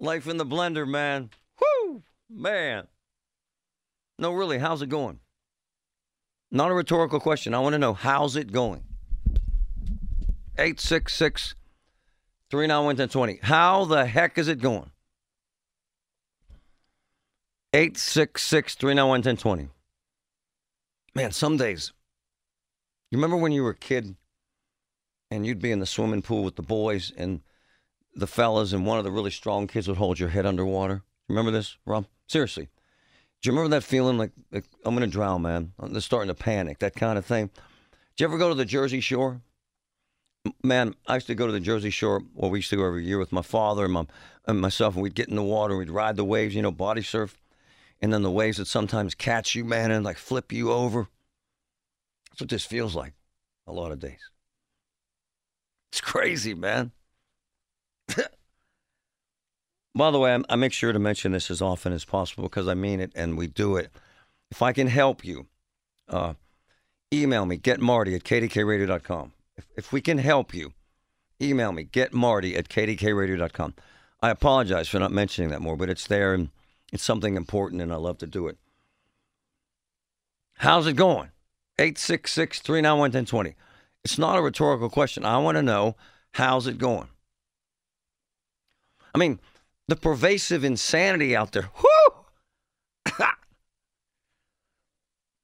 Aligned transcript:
Life 0.00 0.26
in 0.26 0.38
the 0.38 0.46
blender, 0.46 0.88
man. 0.88 1.30
Whoo, 1.60 2.02
man. 2.28 2.88
No, 4.18 4.32
really, 4.32 4.58
how's 4.58 4.80
it 4.80 4.88
going? 4.88 5.20
Not 6.50 6.70
a 6.70 6.74
rhetorical 6.74 7.20
question. 7.20 7.54
I 7.54 7.60
want 7.60 7.74
to 7.74 7.78
know 7.78 7.92
how's 7.92 8.34
it 8.34 8.50
going? 8.50 8.82
866 10.58 11.54
391 12.50 12.86
1020. 12.86 13.38
How 13.42 13.84
the 13.84 14.06
heck 14.06 14.38
is 14.38 14.48
it 14.48 14.60
going? 14.60 14.90
866 17.72 18.74
391 18.74 19.10
1020. 19.10 19.68
Man, 21.14 21.30
some 21.30 21.56
days, 21.56 21.92
you 23.10 23.18
remember 23.18 23.36
when 23.36 23.52
you 23.52 23.62
were 23.62 23.70
a 23.70 23.76
kid 23.76 24.16
and 25.30 25.46
you'd 25.46 25.62
be 25.62 25.70
in 25.70 25.80
the 25.80 25.86
swimming 25.86 26.22
pool 26.22 26.42
with 26.42 26.56
the 26.56 26.62
boys 26.62 27.12
and 27.16 27.42
the 28.14 28.26
fellas 28.26 28.72
and 28.72 28.84
one 28.84 28.98
of 28.98 29.04
the 29.04 29.10
really 29.10 29.30
strong 29.30 29.66
kids 29.66 29.88
would 29.88 29.96
hold 29.96 30.18
your 30.18 30.28
head 30.30 30.46
underwater? 30.46 31.02
Remember 31.28 31.50
this, 31.50 31.76
Rob? 31.86 32.06
Seriously. 32.26 32.68
Do 33.42 33.48
you 33.48 33.52
remember 33.52 33.76
that 33.76 33.84
feeling 33.84 34.18
like, 34.18 34.32
like 34.52 34.64
I'm 34.84 34.94
going 34.94 35.08
to 35.08 35.12
drown, 35.12 35.42
man? 35.42 35.72
I'm 35.78 35.98
starting 36.00 36.28
to 36.28 36.34
panic, 36.34 36.80
that 36.80 36.94
kind 36.94 37.16
of 37.16 37.24
thing. 37.24 37.50
Did 38.16 38.24
you 38.24 38.26
ever 38.26 38.38
go 38.38 38.48
to 38.48 38.54
the 38.54 38.64
Jersey 38.64 39.00
Shore? 39.00 39.40
Man, 40.62 40.94
I 41.06 41.14
used 41.14 41.26
to 41.28 41.34
go 41.34 41.46
to 41.46 41.52
the 41.52 41.60
Jersey 41.60 41.90
Shore, 41.90 42.22
well, 42.34 42.50
we 42.50 42.58
used 42.58 42.70
to 42.70 42.76
go 42.76 42.84
every 42.84 43.04
year 43.04 43.18
with 43.18 43.32
my 43.32 43.42
father 43.42 43.84
and, 43.84 43.92
my, 43.92 44.06
and 44.46 44.60
myself, 44.60 44.94
and 44.94 45.02
we'd 45.02 45.14
get 45.14 45.28
in 45.28 45.36
the 45.36 45.42
water 45.42 45.74
and 45.74 45.78
we'd 45.78 45.90
ride 45.90 46.16
the 46.16 46.24
waves, 46.24 46.54
you 46.54 46.62
know, 46.62 46.70
body 46.70 47.02
surf. 47.02 47.40
And 48.00 48.12
then 48.12 48.22
the 48.22 48.30
waves 48.30 48.58
would 48.58 48.66
sometimes 48.66 49.14
catch 49.14 49.54
you, 49.54 49.64
man, 49.64 49.90
and 49.90 50.04
like 50.04 50.16
flip 50.16 50.52
you 50.52 50.72
over. 50.72 51.08
That's 52.30 52.40
what 52.40 52.50
this 52.50 52.64
feels 52.64 52.94
like 52.94 53.12
a 53.66 53.72
lot 53.72 53.92
of 53.92 54.00
days. 54.00 54.30
It's 55.92 56.00
crazy, 56.00 56.54
man. 56.54 56.92
By 60.00 60.10
the 60.10 60.18
way, 60.18 60.42
I 60.48 60.56
make 60.56 60.72
sure 60.72 60.94
to 60.94 60.98
mention 60.98 61.32
this 61.32 61.50
as 61.50 61.60
often 61.60 61.92
as 61.92 62.06
possible 62.06 62.44
because 62.44 62.66
I 62.66 62.72
mean 62.72 63.00
it 63.00 63.12
and 63.14 63.36
we 63.36 63.46
do 63.46 63.76
it. 63.76 63.90
If 64.50 64.62
I 64.62 64.72
can 64.72 64.86
help 64.86 65.26
you, 65.26 65.44
uh, 66.08 66.32
email 67.12 67.44
me, 67.44 67.58
getmarty 67.58 68.16
at 68.16 68.24
kdkaradio.com. 68.24 69.32
If, 69.58 69.66
if 69.76 69.92
we 69.92 70.00
can 70.00 70.16
help 70.16 70.54
you, 70.54 70.72
email 71.42 71.72
me, 71.72 71.84
getmarty 71.84 72.56
at 72.56 72.70
kdkaradio.com. 72.70 73.74
I 74.22 74.30
apologize 74.30 74.88
for 74.88 74.98
not 74.98 75.12
mentioning 75.12 75.50
that 75.50 75.60
more, 75.60 75.76
but 75.76 75.90
it's 75.90 76.06
there 76.06 76.32
and 76.32 76.48
it's 76.90 77.04
something 77.04 77.36
important 77.36 77.82
and 77.82 77.92
I 77.92 77.96
love 77.96 78.16
to 78.20 78.26
do 78.26 78.48
it. 78.48 78.56
How's 80.54 80.86
it 80.86 80.96
going? 80.96 81.28
866 81.78 82.60
391 82.60 83.00
1020. 83.00 83.54
It's 84.02 84.16
not 84.16 84.38
a 84.38 84.40
rhetorical 84.40 84.88
question. 84.88 85.26
I 85.26 85.36
want 85.36 85.56
to 85.56 85.62
know 85.62 85.94
how's 86.32 86.66
it 86.66 86.78
going? 86.78 87.08
I 89.14 89.18
mean, 89.18 89.40
the 89.90 89.96
pervasive 89.96 90.64
insanity 90.64 91.34
out 91.34 91.52
there. 91.52 91.68
Whoo! 91.82 92.14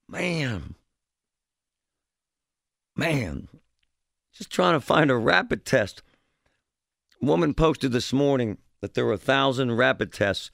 Man. 0.09 0.77
Man. 2.95 3.49
Just 4.33 4.51
trying 4.51 4.75
to 4.75 4.81
find 4.81 5.11
a 5.11 5.17
rapid 5.17 5.65
test. 5.65 6.03
woman 7.21 7.55
posted 7.55 7.91
this 7.91 8.12
morning 8.12 8.59
that 8.81 8.95
there 8.95 9.05
were 9.05 9.15
a 9.15 9.19
thousand 9.19 9.77
rapid 9.77 10.12
tests 10.12 10.53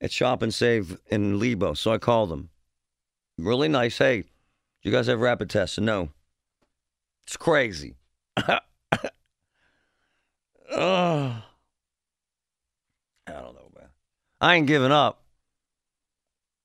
at 0.00 0.12
Shop 0.12 0.40
and 0.42 0.54
Save 0.54 0.98
in 1.08 1.40
Lebo. 1.40 1.74
So 1.74 1.92
I 1.92 1.98
called 1.98 2.30
them. 2.30 2.50
Really 3.36 3.68
nice. 3.68 3.98
Hey, 3.98 4.24
you 4.82 4.92
guys 4.92 5.08
have 5.08 5.20
rapid 5.20 5.50
tests? 5.50 5.78
No. 5.78 6.10
It's 7.26 7.36
crazy. 7.36 7.96
oh. 10.70 11.42
I 13.26 13.32
don't 13.32 13.54
know, 13.54 13.70
man. 13.74 13.88
I 14.44 14.56
ain't 14.56 14.66
giving 14.66 14.92
up. 14.92 15.22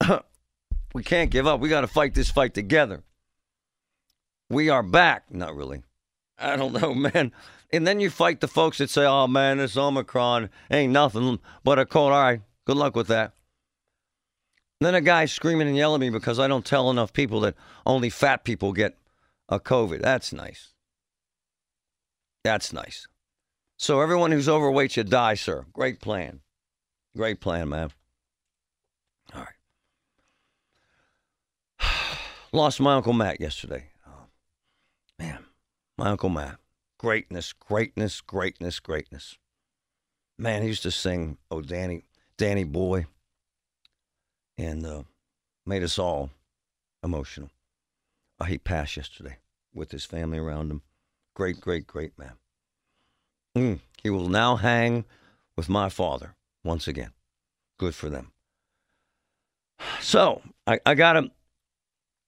we 0.94 1.02
can't 1.02 1.32
give 1.32 1.48
up. 1.48 1.62
We 1.62 1.70
got 1.70 1.82
to 1.82 1.88
fight 1.88 2.14
this 2.14 2.30
fight 2.30 2.54
together. 2.54 3.04
We 4.50 4.70
are 4.70 4.84
back. 4.84 5.32
Not 5.32 5.56
really. 5.56 5.84
I 6.38 6.58
don't 6.58 6.74
know, 6.74 6.94
man. 7.14 7.32
And 7.72 7.88
then 7.88 8.02
you 8.02 8.10
fight 8.10 8.42
the 8.42 8.50
folks 8.50 8.80
that 8.80 8.90
say, 8.90 9.06
oh, 9.06 9.28
man, 9.28 9.60
this 9.60 9.78
Omicron 9.78 10.50
ain't 10.70 10.92
nothing 10.92 11.40
but 11.64 11.80
a 11.80 11.86
cold. 11.86 12.12
All 12.12 12.22
right, 12.22 12.42
good 12.68 12.76
luck 12.76 12.98
with 12.98 13.08
that. 13.08 13.32
And 14.82 14.88
then 14.88 14.96
a 14.96 15.00
guy 15.00 15.24
screaming 15.24 15.70
and 15.70 15.78
yelling 15.78 16.02
at 16.02 16.06
me 16.06 16.10
because 16.10 16.38
I 16.38 16.50
don't 16.50 16.66
tell 16.66 16.92
enough 16.92 17.14
people 17.14 17.40
that 17.42 17.56
only 17.86 18.10
fat 18.10 18.44
people 18.44 18.74
get 18.74 18.98
a 19.48 19.58
COVID. 19.58 20.02
That's 20.02 20.34
nice. 20.34 20.74
That's 22.44 22.74
nice. 22.74 23.08
So 23.78 24.02
everyone 24.02 24.34
who's 24.34 24.50
overweight 24.50 24.92
should 24.92 25.10
die, 25.10 25.36
sir. 25.36 25.66
Great 25.72 26.02
plan. 26.02 26.42
Great 27.16 27.40
plan, 27.40 27.70
man. 27.70 27.92
All 29.34 29.42
right. 31.80 32.18
Lost 32.54 32.80
my 32.80 32.94
Uncle 32.96 33.14
Matt 33.14 33.42
yesterday. 33.42 33.86
Oh, 34.08 34.28
man, 35.18 35.40
my 35.98 36.10
Uncle 36.10 36.30
Matt. 36.30 36.58
Greatness, 36.98 37.54
greatness, 37.54 38.22
greatness, 38.22 38.80
greatness. 38.80 39.38
Man, 40.38 40.62
he 40.62 40.68
used 40.68 40.84
to 40.84 40.92
sing, 40.92 41.38
Oh, 41.50 41.62
Danny, 41.62 42.04
Danny 42.38 42.64
Boy, 42.64 43.06
and 44.58 44.86
uh, 44.86 45.04
made 45.66 45.84
us 45.84 45.98
all 45.98 46.30
emotional. 47.04 47.50
Uh, 48.40 48.46
he 48.46 48.58
passed 48.58 48.98
yesterday 48.98 49.38
with 49.74 49.92
his 49.92 50.06
family 50.06 50.38
around 50.38 50.72
him. 50.72 50.82
Great, 51.34 51.60
great, 51.60 51.88
great 51.88 52.18
man. 52.18 52.34
Mm, 53.58 53.80
he 54.04 54.10
will 54.10 54.30
now 54.30 54.56
hang 54.58 55.06
with 55.56 55.70
my 55.70 55.90
father 55.90 56.36
once 56.70 56.88
again. 56.88 57.12
Good 57.80 57.96
for 57.96 58.10
them. 58.10 58.32
So 60.02 60.44
I, 60.68 60.80
I 60.86 60.94
got 60.94 61.14
to 61.14 61.32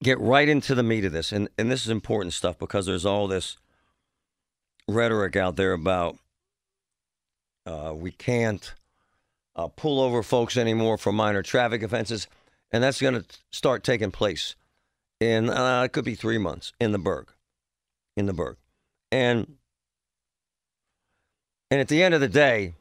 get 0.03 0.19
right 0.19 0.49
into 0.49 0.73
the 0.73 0.81
meat 0.81 1.05
of 1.05 1.11
this. 1.11 1.31
And, 1.31 1.47
and 1.59 1.71
this 1.71 1.85
is 1.85 1.91
important 1.91 2.33
stuff 2.33 2.57
because 2.57 2.87
there's 2.87 3.05
all 3.05 3.27
this 3.27 3.57
rhetoric 4.87 5.35
out 5.35 5.57
there 5.57 5.73
about 5.73 6.17
uh, 7.67 7.93
we 7.95 8.09
can't 8.11 8.73
uh, 9.55 9.67
pull 9.67 10.01
over 10.01 10.23
folks 10.23 10.57
anymore 10.57 10.97
for 10.97 11.11
minor 11.11 11.43
traffic 11.43 11.83
offenses. 11.83 12.27
And 12.71 12.83
that's 12.83 12.99
going 12.99 13.13
to 13.13 13.25
start 13.51 13.83
taking 13.83 14.09
place 14.09 14.55
in, 15.19 15.51
uh, 15.51 15.83
it 15.83 15.91
could 15.91 16.05
be 16.05 16.15
three 16.15 16.39
months 16.39 16.73
in 16.79 16.93
the 16.93 16.97
Burgh. 16.97 17.27
In 18.17 18.25
the 18.25 18.33
Burgh. 18.33 18.57
And, 19.11 19.57
and 21.69 21.79
at 21.79 21.89
the 21.89 22.01
end 22.01 22.15
of 22.15 22.21
the 22.21 22.27
day, 22.27 22.73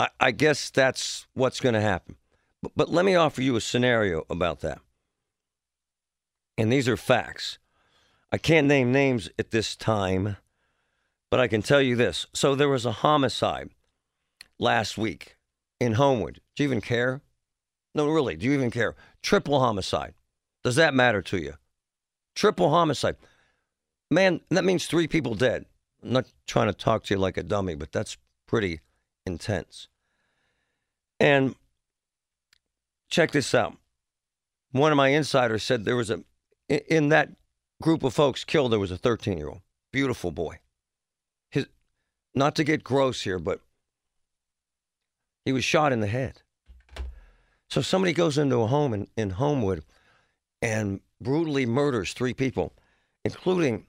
I, 0.00 0.08
I 0.18 0.30
guess 0.30 0.70
that's 0.70 1.26
what's 1.34 1.60
going 1.60 1.74
to 1.74 1.80
happen. 1.80 2.16
But, 2.62 2.72
but 2.74 2.88
let 2.88 3.04
me 3.04 3.14
offer 3.14 3.42
you 3.42 3.54
a 3.56 3.60
scenario 3.60 4.24
about 4.30 4.60
that. 4.60 4.78
And 6.56 6.72
these 6.72 6.88
are 6.88 6.96
facts. 6.96 7.58
I 8.32 8.38
can't 8.38 8.66
name 8.66 8.92
names 8.92 9.28
at 9.38 9.50
this 9.50 9.76
time, 9.76 10.38
but 11.30 11.38
I 11.38 11.48
can 11.48 11.60
tell 11.60 11.82
you 11.82 11.96
this. 11.96 12.26
So 12.32 12.54
there 12.54 12.68
was 12.68 12.86
a 12.86 12.92
homicide 12.92 13.70
last 14.58 14.96
week 14.96 15.36
in 15.78 15.94
Homewood. 15.94 16.40
Do 16.56 16.62
you 16.62 16.68
even 16.68 16.80
care? 16.80 17.20
No, 17.94 18.08
really, 18.08 18.36
do 18.36 18.46
you 18.46 18.52
even 18.52 18.70
care? 18.70 18.96
Triple 19.22 19.60
homicide. 19.60 20.14
Does 20.64 20.76
that 20.76 20.94
matter 20.94 21.20
to 21.22 21.36
you? 21.36 21.54
Triple 22.34 22.70
homicide. 22.70 23.16
Man, 24.10 24.40
that 24.48 24.64
means 24.64 24.86
three 24.86 25.08
people 25.08 25.34
dead. 25.34 25.66
I'm 26.02 26.12
not 26.12 26.26
trying 26.46 26.68
to 26.68 26.72
talk 26.72 27.04
to 27.04 27.14
you 27.14 27.20
like 27.20 27.36
a 27.36 27.42
dummy, 27.42 27.74
but 27.74 27.92
that's 27.92 28.16
pretty 28.46 28.80
intense. 29.30 29.88
And 31.18 31.54
check 33.10 33.32
this 33.32 33.54
out. 33.54 33.76
One 34.72 34.92
of 34.92 34.96
my 34.96 35.08
insiders 35.08 35.62
said 35.62 35.84
there 35.84 35.96
was 35.96 36.10
a 36.10 36.22
in 36.68 37.08
that 37.08 37.30
group 37.82 38.02
of 38.02 38.14
folks 38.14 38.44
killed. 38.44 38.72
There 38.72 38.78
was 38.78 38.92
a 38.92 38.96
13 38.96 39.36
year 39.36 39.48
old, 39.48 39.62
beautiful 39.92 40.30
boy. 40.30 40.58
His, 41.50 41.66
not 42.34 42.54
to 42.56 42.64
get 42.64 42.84
gross 42.84 43.22
here, 43.22 43.38
but 43.38 43.60
he 45.44 45.52
was 45.52 45.64
shot 45.64 45.92
in 45.92 46.00
the 46.00 46.06
head. 46.06 46.42
So 47.68 47.80
somebody 47.80 48.12
goes 48.12 48.38
into 48.38 48.60
a 48.60 48.66
home 48.66 48.94
in, 48.94 49.08
in 49.16 49.30
Homewood 49.30 49.84
and 50.62 51.00
brutally 51.20 51.66
murders 51.66 52.12
three 52.12 52.34
people, 52.34 52.72
including 53.24 53.86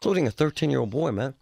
including 0.00 0.26
a 0.26 0.30
13 0.30 0.70
year 0.70 0.80
old 0.80 0.90
boy, 0.90 1.12
man. 1.12 1.34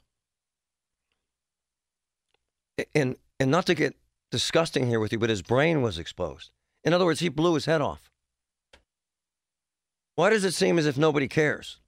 And 2.95 3.17
and 3.39 3.51
not 3.51 3.67
to 3.67 3.75
get 3.75 3.97
disgusting 4.31 4.87
here 4.87 5.01
with 5.01 5.13
you, 5.13 5.19
but 5.19 5.31
his 5.31 5.43
brain 5.43 5.83
was 5.83 5.99
exposed. 5.99 6.51
In 6.85 6.93
other 6.93 7.05
words, 7.05 7.21
he 7.21 7.29
blew 7.29 7.55
his 7.55 7.67
head 7.67 7.81
off. 7.81 8.11
Why 10.15 10.31
does 10.31 10.45
it 10.45 10.53
seem 10.53 10.79
as 10.79 10.87
if 10.87 10.97
nobody 10.99 11.29
cares? 11.29 11.79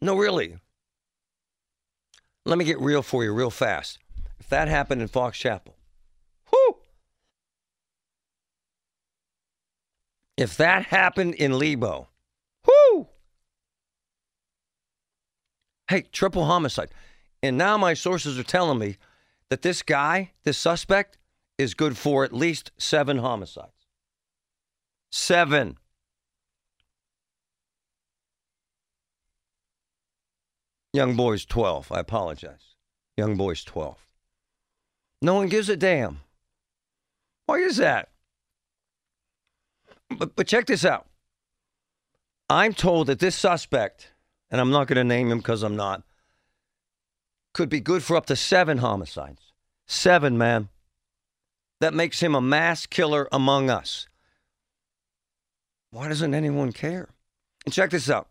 No, 0.00 0.16
really. 0.16 0.56
Let 2.44 2.58
me 2.58 2.64
get 2.64 2.80
real 2.80 3.02
for 3.02 3.24
you 3.24 3.32
real 3.32 3.50
fast. 3.50 3.98
If 4.38 4.48
that 4.48 4.68
happened 4.68 5.00
in 5.00 5.08
Fox 5.08 5.38
Chapel, 5.38 5.76
whoo! 6.52 6.76
If 10.36 10.56
that 10.58 10.86
happened 10.86 11.34
in 11.34 11.58
Lebo, 11.58 12.08
whoo! 12.66 13.08
Hey, 15.88 16.02
triple 16.12 16.44
homicide. 16.44 16.90
And 17.44 17.58
now 17.58 17.76
my 17.76 17.92
sources 17.92 18.38
are 18.38 18.42
telling 18.42 18.78
me 18.78 18.96
that 19.50 19.60
this 19.60 19.82
guy, 19.82 20.30
this 20.44 20.56
suspect, 20.56 21.18
is 21.58 21.74
good 21.74 21.98
for 21.98 22.24
at 22.24 22.32
least 22.32 22.70
seven 22.78 23.18
homicides. 23.18 23.86
Seven. 25.12 25.76
Young 30.94 31.16
boy's 31.16 31.44
12. 31.44 31.92
I 31.92 32.00
apologize. 32.00 32.76
Young 33.14 33.36
boy's 33.36 33.62
12. 33.62 33.98
No 35.20 35.34
one 35.34 35.50
gives 35.50 35.68
a 35.68 35.76
damn. 35.76 36.20
Why 37.44 37.56
is 37.56 37.76
that? 37.76 38.08
But, 40.16 40.34
but 40.34 40.46
check 40.46 40.64
this 40.64 40.86
out. 40.86 41.08
I'm 42.48 42.72
told 42.72 43.08
that 43.08 43.18
this 43.18 43.36
suspect, 43.36 44.12
and 44.50 44.62
I'm 44.62 44.70
not 44.70 44.86
going 44.86 44.96
to 44.96 45.04
name 45.04 45.30
him 45.30 45.38
because 45.38 45.62
I'm 45.62 45.76
not, 45.76 46.04
could 47.54 47.70
be 47.70 47.80
good 47.80 48.02
for 48.02 48.16
up 48.16 48.26
to 48.26 48.36
seven 48.36 48.78
homicides. 48.78 49.52
Seven, 49.86 50.36
man. 50.36 50.68
That 51.80 51.94
makes 51.94 52.20
him 52.20 52.34
a 52.34 52.40
mass 52.40 52.84
killer 52.84 53.28
among 53.32 53.70
us. 53.70 54.06
Why 55.90 56.08
doesn't 56.08 56.34
anyone 56.34 56.72
care? 56.72 57.08
And 57.64 57.72
check 57.72 57.90
this 57.90 58.10
out. 58.10 58.28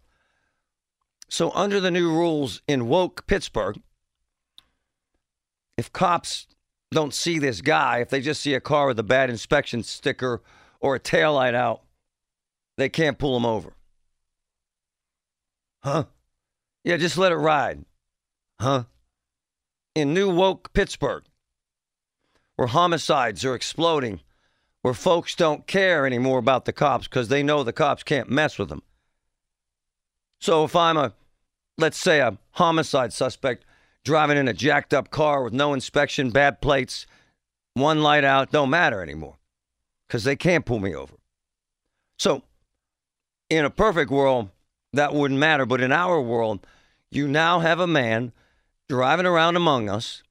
So, 1.29 1.51
under 1.51 1.79
the 1.79 1.89
new 1.89 2.11
rules 2.11 2.61
in 2.67 2.87
woke 2.87 3.25
Pittsburgh, 3.25 3.81
if 5.77 5.91
cops 5.91 6.45
don't 6.91 7.13
see 7.13 7.39
this 7.39 7.61
guy, 7.61 7.99
if 7.99 8.09
they 8.09 8.21
just 8.21 8.41
see 8.41 8.53
a 8.53 8.59
car 8.59 8.87
with 8.87 8.99
a 8.99 9.03
bad 9.03 9.29
inspection 9.29 9.81
sticker 9.81 10.41
or 10.79 10.95
a 10.95 10.99
taillight 10.99 11.55
out, 11.55 11.81
they 12.77 12.89
can't 12.89 13.17
pull 13.17 13.35
him 13.35 13.45
over. 13.45 13.73
Huh? 15.81 16.05
Yeah, 16.83 16.97
just 16.97 17.17
let 17.17 17.31
it 17.31 17.37
ride. 17.37 17.85
Huh? 18.59 18.83
In 19.95 20.13
new 20.13 20.33
woke 20.33 20.73
Pittsburgh, 20.73 21.23
where 22.55 22.67
homicides 22.67 23.45
are 23.45 23.55
exploding, 23.55 24.21
where 24.81 24.93
folks 24.93 25.35
don't 25.35 25.67
care 25.67 26.05
anymore 26.05 26.39
about 26.39 26.65
the 26.65 26.73
cops 26.73 27.07
because 27.07 27.27
they 27.27 27.43
know 27.43 27.63
the 27.63 27.73
cops 27.73 28.03
can't 28.03 28.29
mess 28.29 28.57
with 28.57 28.69
them. 28.69 28.81
So 30.39 30.63
if 30.63 30.75
I'm 30.75 30.97
a, 30.97 31.13
let's 31.77 31.97
say, 31.97 32.19
a 32.19 32.37
homicide 32.51 33.13
suspect 33.13 33.65
driving 34.03 34.37
in 34.37 34.47
a 34.47 34.53
jacked 34.53 34.93
up 34.93 35.09
car 35.09 35.43
with 35.43 35.53
no 35.53 35.73
inspection, 35.73 36.31
bad 36.31 36.59
plates, 36.59 37.05
one 37.75 38.01
light 38.01 38.23
out, 38.23 38.51
don't 38.51 38.69
matter 38.69 39.01
anymore 39.01 39.37
because 40.07 40.23
they 40.23 40.35
can't 40.35 40.65
pull 40.65 40.79
me 40.79 40.93
over. 40.93 41.15
So 42.17 42.43
in 43.49 43.65
a 43.65 43.69
perfect 43.69 44.11
world, 44.11 44.49
that 44.93 45.13
wouldn't 45.13 45.39
matter. 45.39 45.65
But 45.65 45.81
in 45.81 45.91
our 45.91 46.21
world, 46.21 46.65
you 47.09 47.27
now 47.27 47.59
have 47.59 47.79
a 47.79 47.87
man 47.87 48.31
driving 48.89 49.25
around 49.25 49.55
among 49.55 49.89
us. 49.89 50.23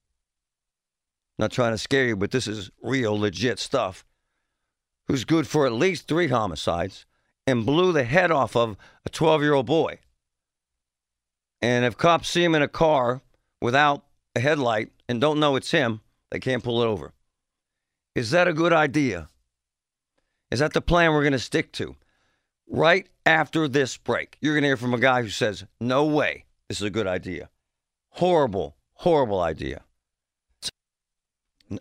Not 1.39 1.51
trying 1.51 1.73
to 1.73 1.77
scare 1.77 2.05
you, 2.05 2.15
but 2.15 2.31
this 2.31 2.47
is 2.47 2.69
real, 2.81 3.17
legit 3.17 3.59
stuff. 3.59 4.05
Who's 5.07 5.25
good 5.25 5.47
for 5.47 5.65
at 5.65 5.73
least 5.73 6.07
three 6.07 6.27
homicides 6.27 7.05
and 7.45 7.65
blew 7.65 7.91
the 7.91 8.03
head 8.03 8.31
off 8.31 8.55
of 8.55 8.77
a 9.05 9.09
12 9.09 9.41
year 9.41 9.53
old 9.53 9.65
boy. 9.65 9.99
And 11.61 11.85
if 11.85 11.97
cops 11.97 12.29
see 12.29 12.43
him 12.43 12.55
in 12.55 12.61
a 12.61 12.67
car 12.67 13.21
without 13.61 14.03
a 14.35 14.39
headlight 14.39 14.91
and 15.07 15.19
don't 15.19 15.39
know 15.39 15.55
it's 15.55 15.71
him, 15.71 16.01
they 16.31 16.39
can't 16.39 16.63
pull 16.63 16.81
it 16.81 16.87
over. 16.87 17.13
Is 18.15 18.31
that 18.31 18.47
a 18.47 18.53
good 18.53 18.73
idea? 18.73 19.29
Is 20.51 20.59
that 20.59 20.73
the 20.73 20.81
plan 20.81 21.11
we're 21.11 21.21
going 21.21 21.33
to 21.33 21.39
stick 21.39 21.71
to? 21.73 21.95
Right 22.69 23.07
after 23.25 23.67
this 23.67 23.97
break, 23.97 24.37
you're 24.39 24.53
going 24.53 24.63
to 24.63 24.69
hear 24.69 24.77
from 24.77 24.93
a 24.93 24.99
guy 24.99 25.21
who 25.21 25.29
says, 25.29 25.65
No 25.79 26.05
way, 26.05 26.45
this 26.69 26.79
is 26.79 26.83
a 26.83 26.89
good 26.89 27.07
idea. 27.07 27.49
Horrible, 28.17 28.75
horrible 28.93 29.41
idea. 29.41 29.81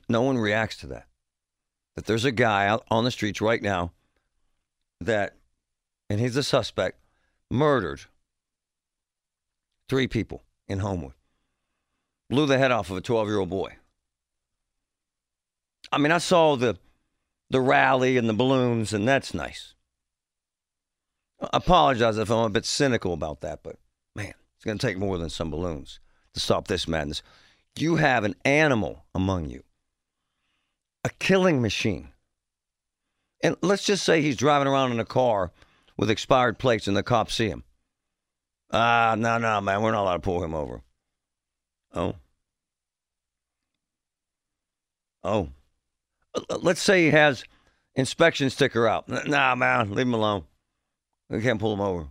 No 0.09 0.23
one 0.23 0.39
reacts 0.39 0.79
to 0.79 0.87
that. 0.87 1.07
That 1.95 2.07
there's 2.07 2.25
a 2.25 2.33
guy 2.33 2.67
out 2.67 2.87
on 2.91 3.05
the 3.05 3.11
streets 3.11 3.43
right 3.43 3.63
now 3.63 3.93
that, 4.99 5.37
and 6.09 6.19
he's 6.19 6.37
a 6.37 6.43
suspect, 6.43 6.99
murdered 7.51 8.03
three 9.91 10.09
people 10.09 10.43
in 10.69 10.79
Homewood, 10.79 11.13
blew 12.31 12.47
the 12.47 12.57
head 12.57 12.71
off 12.71 12.91
of 12.91 12.97
a 12.97 13.03
12 13.03 13.29
year 13.29 13.39
old 13.39 13.51
boy. 13.51 13.77
I 15.91 15.99
mean, 15.99 16.13
I 16.13 16.19
saw 16.19 16.57
the 16.57 16.79
the 17.51 17.61
rally 17.61 18.17
and 18.17 18.27
the 18.27 18.33
balloons, 18.33 18.95
and 18.95 19.07
that's 19.07 19.35
nice. 19.35 19.75
I 21.43 21.51
apologize 21.53 22.17
if 22.17 22.31
I'm 22.31 22.47
a 22.47 22.49
bit 22.49 22.65
cynical 22.65 23.13
about 23.13 23.43
that, 23.43 23.63
but 23.63 23.77
man, 24.17 24.33
it's 24.57 24.65
going 24.65 24.79
to 24.79 24.87
take 24.87 24.97
more 24.97 25.19
than 25.19 25.29
some 25.29 25.51
balloons 25.51 26.01
to 26.35 26.41
stop 26.41 26.69
this 26.69 26.89
madness. 26.89 27.23
You 27.77 27.97
have 27.97 28.25
an 28.25 28.35
animal 28.45 29.05
among 29.15 29.49
you, 29.49 29.63
a 31.05 31.11
killing 31.19 31.63
machine. 31.63 32.09
And 33.43 33.57
let's 33.61 33.85
just 33.85 34.05
say 34.05 34.23
he's 34.23 34.37
driving 34.37 34.69
around 34.69 34.93
in 34.93 35.01
a 35.01 35.05
car 35.05 35.51
with 35.97 36.11
expired 36.11 36.59
plates 36.59 36.87
and 36.87 36.97
the 36.97 37.03
cops 37.03 37.35
see 37.35 37.49
him. 37.49 37.65
Ah, 38.71 39.15
no, 39.19 39.39
no, 39.39 39.61
man, 39.61 39.83
we're 39.83 39.93
not 39.93 40.03
allowed 40.03 40.15
to 40.15 40.21
pull 40.21 40.43
him 40.43 40.55
over. 40.55 40.83
Oh. 41.95 42.15
Oh. 45.25 45.49
Let's 46.49 46.81
say 46.81 47.05
he 47.05 47.11
has 47.11 47.45
inspection 47.95 48.49
sticker 48.49 48.89
out. 48.89 49.09
Nah, 49.27 49.55
man, 49.55 49.93
leave 49.93 50.07
him 50.07 50.15
alone. 50.15 50.45
We 51.29 51.43
can't 51.43 51.61
pull 51.61 51.75
him 51.75 51.81
over. 51.81 52.09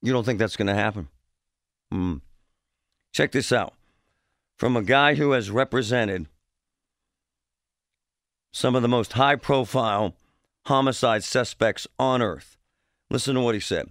You 0.00 0.12
don't 0.12 0.24
think 0.24 0.38
that's 0.38 0.56
going 0.56 0.66
to 0.66 0.74
happen? 0.74 1.08
Hmm. 1.90 2.16
Check 3.12 3.32
this 3.32 3.52
out. 3.52 3.74
From 4.56 4.76
a 4.76 4.82
guy 4.82 5.14
who 5.14 5.32
has 5.32 5.50
represented 5.50 6.26
some 8.52 8.74
of 8.74 8.82
the 8.82 8.88
most 8.88 9.14
high 9.14 9.36
profile 9.36 10.14
homicide 10.66 11.24
suspects 11.24 11.86
on 11.98 12.22
earth. 12.22 12.56
Listen 13.10 13.34
to 13.34 13.40
what 13.40 13.54
he 13.54 13.60
said. 13.60 13.90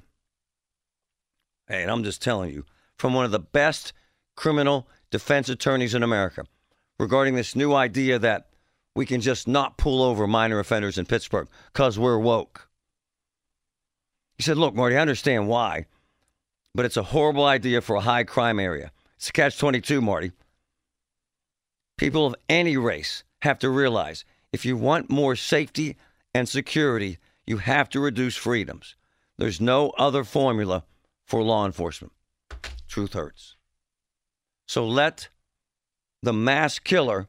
Hey, 1.67 1.81
and 1.81 1.91
I'm 1.91 2.03
just 2.03 2.21
telling 2.21 2.51
you, 2.51 2.65
from 2.97 3.13
one 3.13 3.25
of 3.25 3.31
the 3.31 3.39
best 3.39 3.93
criminal 4.35 4.87
defense 5.09 5.49
attorneys 5.49 5.93
in 5.93 6.03
America 6.03 6.45
regarding 6.99 7.35
this 7.35 7.55
new 7.55 7.73
idea 7.73 8.17
that 8.19 8.47
we 8.95 9.05
can 9.05 9.21
just 9.21 9.47
not 9.47 9.77
pull 9.77 10.01
over 10.01 10.27
minor 10.27 10.59
offenders 10.59 10.97
in 10.97 11.05
Pittsburgh 11.05 11.47
because 11.73 11.97
we're 11.97 12.17
woke. 12.17 12.67
He 14.37 14.43
said, 14.43 14.57
Look, 14.57 14.73
Marty, 14.73 14.95
I 14.95 15.01
understand 15.01 15.47
why, 15.47 15.85
but 16.73 16.85
it's 16.85 16.97
a 16.97 17.03
horrible 17.03 17.45
idea 17.45 17.81
for 17.81 17.95
a 17.95 18.01
high 18.01 18.23
crime 18.23 18.59
area. 18.59 18.91
It's 19.21 19.29
a 19.29 19.33
catch 19.33 19.59
22, 19.59 20.01
Marty. 20.01 20.31
People 21.95 22.25
of 22.25 22.33
any 22.49 22.75
race 22.75 23.23
have 23.43 23.59
to 23.59 23.69
realize 23.69 24.25
if 24.51 24.65
you 24.65 24.75
want 24.75 25.11
more 25.11 25.35
safety 25.35 25.95
and 26.33 26.49
security, 26.49 27.19
you 27.45 27.57
have 27.57 27.87
to 27.89 27.99
reduce 27.99 28.35
freedoms. 28.35 28.95
There's 29.37 29.61
no 29.61 29.91
other 29.91 30.23
formula 30.23 30.85
for 31.27 31.43
law 31.43 31.67
enforcement. 31.67 32.13
Truth 32.87 33.13
hurts. 33.13 33.57
So 34.67 34.87
let 34.87 35.29
the 36.23 36.33
mass 36.33 36.79
killer 36.79 37.27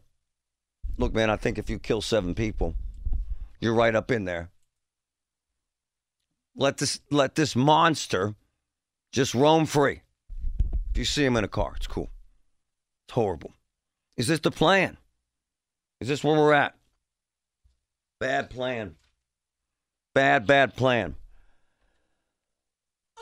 look, 0.96 1.12
man, 1.12 1.28
I 1.28 1.37
think 1.37 1.58
if 1.58 1.68
you 1.68 1.78
kill 1.78 2.00
seven 2.00 2.34
people, 2.34 2.75
you're 3.61 3.75
right 3.75 3.94
up 3.94 4.11
in 4.11 4.25
there. 4.25 4.49
Let 6.56 6.78
this 6.78 7.00
let 7.11 7.34
this 7.34 7.54
monster 7.54 8.34
just 9.12 9.34
roam 9.34 9.66
free. 9.66 10.00
If 10.92 10.99
you 10.99 11.06
see 11.06 11.25
him 11.25 11.38
in 11.38 11.44
a 11.44 11.49
car, 11.49 11.72
it's 11.75 11.87
cool. 11.87 12.11
It's 13.08 13.14
horrible. 13.14 13.54
Is 14.18 14.26
this 14.26 14.40
the 14.40 14.50
plan? 14.50 14.99
Is 16.02 16.08
this 16.08 16.22
where 16.22 16.37
we're 16.37 16.52
at? 16.52 16.75
Bad 18.20 18.50
plan. 18.50 18.96
Bad, 20.14 20.46
bad 20.46 20.76
plan. 20.76 21.14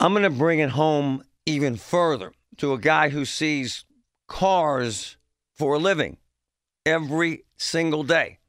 I'm 0.01 0.11
going 0.11 0.23
to 0.23 0.29
bring 0.29 0.59
it 0.59 0.71
home 0.71 1.23
even 1.45 1.77
further 1.77 2.33
to 2.57 2.73
a 2.73 2.77
guy 2.77 3.07
who 3.07 3.23
sees 3.23 3.85
cars 4.27 5.15
for 5.55 5.75
a 5.75 5.79
living 5.79 6.17
every 6.85 7.45
single 7.55 8.03
day. 8.03 8.39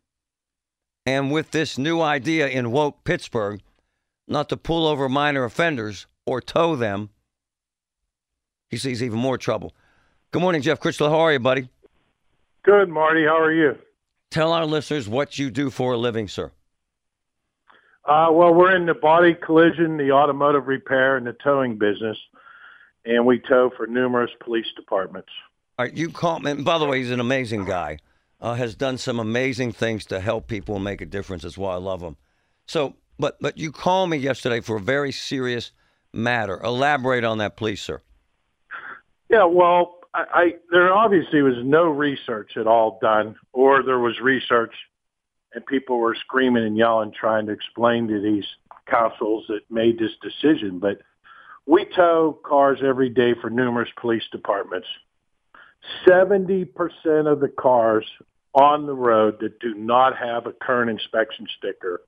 And 1.07 1.31
with 1.31 1.53
this 1.53 1.79
new 1.79 2.01
idea 2.01 2.49
in 2.49 2.73
woke 2.73 3.05
Pittsburgh, 3.05 3.61
not 4.27 4.49
to 4.49 4.57
pull 4.57 4.85
over 4.85 5.09
minor 5.09 5.45
offenders 5.45 6.07
or 6.27 6.41
tow 6.41 6.75
them, 6.75 7.11
he 8.73 8.79
sees 8.79 9.03
even 9.03 9.19
more 9.19 9.37
trouble. 9.37 9.75
Good 10.31 10.41
morning, 10.41 10.63
Jeff 10.63 10.81
Critchlow. 10.81 11.11
How 11.11 11.21
are 11.21 11.33
you, 11.35 11.39
buddy? 11.39 11.69
Good, 12.65 12.89
Marty. 12.89 13.25
How 13.25 13.39
are 13.39 13.53
you? 13.53 13.77
Tell 14.31 14.51
our 14.55 14.65
listeners 14.65 15.07
what 15.07 15.39
you 15.39 15.51
do 15.51 15.69
for 15.69 15.93
a 15.93 15.99
living, 15.99 16.27
sir. 16.27 16.51
Uh, 18.07 18.29
well, 18.33 18.55
we're 18.55 18.75
in 18.75 18.87
the 18.87 18.95
body 18.95 19.35
collision, 19.35 19.99
the 19.99 20.11
automotive 20.11 20.69
repair, 20.69 21.19
and 21.19 21.27
the 21.27 21.35
towing 21.45 21.77
business, 21.77 22.17
and 23.05 23.27
we 23.27 23.41
tow 23.41 23.71
for 23.77 23.87
numerous 23.87 24.31
police 24.43 24.67
departments. 24.75 25.29
All 25.79 25.85
right, 25.85 25.95
you 25.95 26.09
call 26.09 26.41
me. 26.41 26.55
By 26.55 26.79
the 26.79 26.87
way, 26.87 26.99
he's 26.99 27.11
an 27.11 27.21
amazing 27.21 27.67
guy. 27.67 27.99
Uh, 28.41 28.55
has 28.55 28.75
done 28.75 28.97
some 28.97 29.21
amazing 29.21 29.73
things 29.73 30.07
to 30.07 30.19
help 30.19 30.49
people 30.49 30.77
and 30.77 30.85
make 30.85 31.03
a 31.03 31.07
difference. 31.07 31.43
That's 31.43 31.59
why 31.59 31.75
I 31.75 31.77
love 31.77 32.01
him. 32.01 32.17
So, 32.67 32.95
but 33.19 33.37
but 33.39 33.59
you 33.59 33.71
called 33.71 34.09
me 34.09 34.17
yesterday 34.17 34.61
for 34.61 34.77
a 34.77 34.81
very 34.81 35.13
serious 35.13 35.73
matter. 36.13 36.59
Elaborate 36.63 37.23
on 37.23 37.37
that, 37.39 37.57
please, 37.57 37.83
sir. 37.83 38.01
Yeah, 39.33 39.45
well, 39.45 40.01
I, 40.15 40.25
I 40.33 40.53
there 40.71 40.93
obviously 40.93 41.43
was 41.43 41.57
no 41.65 41.85
research 41.85 42.53
at 42.57 42.67
all 42.67 42.99
done, 43.01 43.35
or 43.53 43.83
there 43.83 43.99
was 43.99 44.21
research 44.21 44.75
and 45.55 45.65
people 45.67 45.99
were 45.99 46.15
screaming 46.15 46.65
and 46.65 46.77
yelling 46.77 47.13
trying 47.19 47.47
to 47.47 47.53
explain 47.53 48.09
to 48.09 48.21
these 48.21 48.45
councils 48.87 49.45
that 49.49 49.61
made 49.71 49.99
this 49.99 50.13
decision. 50.23 50.79
But 50.79 50.99
we 51.67 51.87
tow 51.97 52.39
cars 52.45 52.79
every 52.85 53.09
day 53.09 53.35
for 53.41 53.51
numerous 53.51 53.89
police 54.01 54.23
departments. 54.33 54.87
70% 56.07 56.69
of 57.27 57.41
the 57.41 57.53
cars 57.59 58.07
on 58.55 58.87
the 58.87 58.95
road 58.95 59.39
that 59.41 59.61
do 59.61 59.75
not 59.75 60.17
have 60.17 60.47
a 60.47 60.53
current 60.53 60.91
inspection 60.91 61.47
sticker 61.59 62.03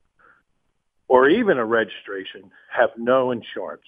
or 1.08 1.28
even 1.28 1.58
a 1.58 1.64
registration 1.64 2.50
have 2.70 2.90
no 2.96 3.30
insurance. 3.30 3.84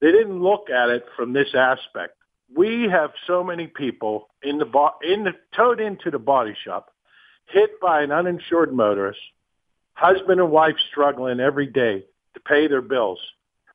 They 0.00 0.10
didn't 0.10 0.42
look 0.42 0.68
at 0.70 0.90
it 0.90 1.04
from 1.16 1.32
this 1.32 1.54
aspect. 1.54 2.16
We 2.52 2.88
have 2.90 3.10
so 3.26 3.44
many 3.44 3.66
people 3.66 4.28
in 4.42 4.58
the 4.58 4.64
bo- 4.64 4.94
in 5.02 5.24
the 5.24 5.32
towed 5.56 5.80
into 5.80 6.10
the 6.10 6.18
body 6.18 6.54
shop 6.64 6.90
hit 7.46 7.80
by 7.80 8.02
an 8.02 8.12
uninsured 8.12 8.72
motorist, 8.72 9.20
husband 9.94 10.40
and 10.40 10.50
wife 10.50 10.76
struggling 10.90 11.40
every 11.40 11.66
day 11.66 12.04
to 12.34 12.40
pay 12.40 12.66
their 12.66 12.82
bills. 12.82 13.18